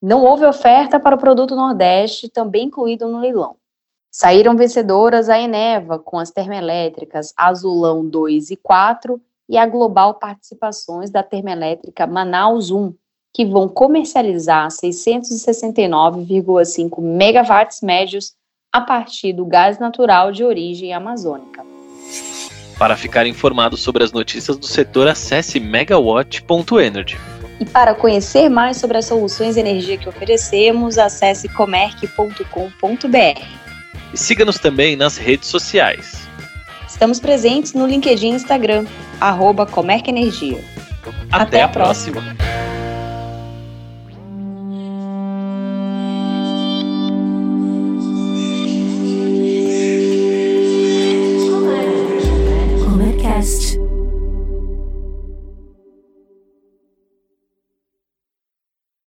Não 0.00 0.24
houve 0.24 0.46
oferta 0.46 0.98
para 0.98 1.16
o 1.16 1.18
produto 1.18 1.54
nordeste, 1.54 2.30
também 2.30 2.68
incluído 2.68 3.06
no 3.08 3.20
leilão. 3.20 3.56
Saíram 4.10 4.56
vencedoras 4.56 5.28
a 5.28 5.38
Eneva 5.38 5.98
com 5.98 6.18
as 6.18 6.30
termoelétricas 6.30 7.34
Azulão 7.36 8.08
2 8.08 8.52
e 8.52 8.56
4 8.56 9.20
e 9.48 9.56
a 9.56 9.66
Global 9.66 10.14
Participações 10.14 11.10
da 11.10 11.22
Termoelétrica 11.22 12.04
Manaus 12.06 12.70
1, 12.70 12.92
que 13.32 13.46
vão 13.46 13.68
comercializar 13.68 14.68
669,5 14.68 17.00
megawatts 17.00 17.80
médios 17.82 18.32
a 18.72 18.80
partir 18.80 19.32
do 19.32 19.46
gás 19.46 19.78
natural 19.78 20.32
de 20.32 20.42
origem 20.44 20.92
amazônica. 20.92 21.64
Para 22.78 22.96
ficar 22.96 23.26
informado 23.26 23.76
sobre 23.76 24.04
as 24.04 24.12
notícias 24.12 24.56
do 24.56 24.66
setor, 24.66 25.08
acesse 25.08 25.58
megawatt.energy. 25.58 27.16
E 27.58 27.64
para 27.64 27.92
conhecer 27.92 28.48
mais 28.48 28.76
sobre 28.76 28.98
as 28.98 29.06
soluções 29.06 29.54
de 29.54 29.60
energia 29.60 29.98
que 29.98 30.08
oferecemos, 30.08 30.96
acesse 30.96 31.48
comerc.com.br. 31.48 33.42
E 34.12 34.16
siga-nos 34.16 34.58
também 34.58 34.94
nas 34.94 35.16
redes 35.16 35.48
sociais. 35.48 36.27
Estamos 36.98 37.20
presentes 37.20 37.74
no 37.74 37.86
LinkedIn 37.86 38.32
e 38.32 38.34
Instagram, 38.34 38.84
arroba 39.20 39.64
Comerc 39.64 40.08
Energia. 40.08 40.58
Até, 41.30 41.44
Até 41.44 41.62
a 41.62 41.68
próxima. 41.68 42.20
próxima. 42.20 42.47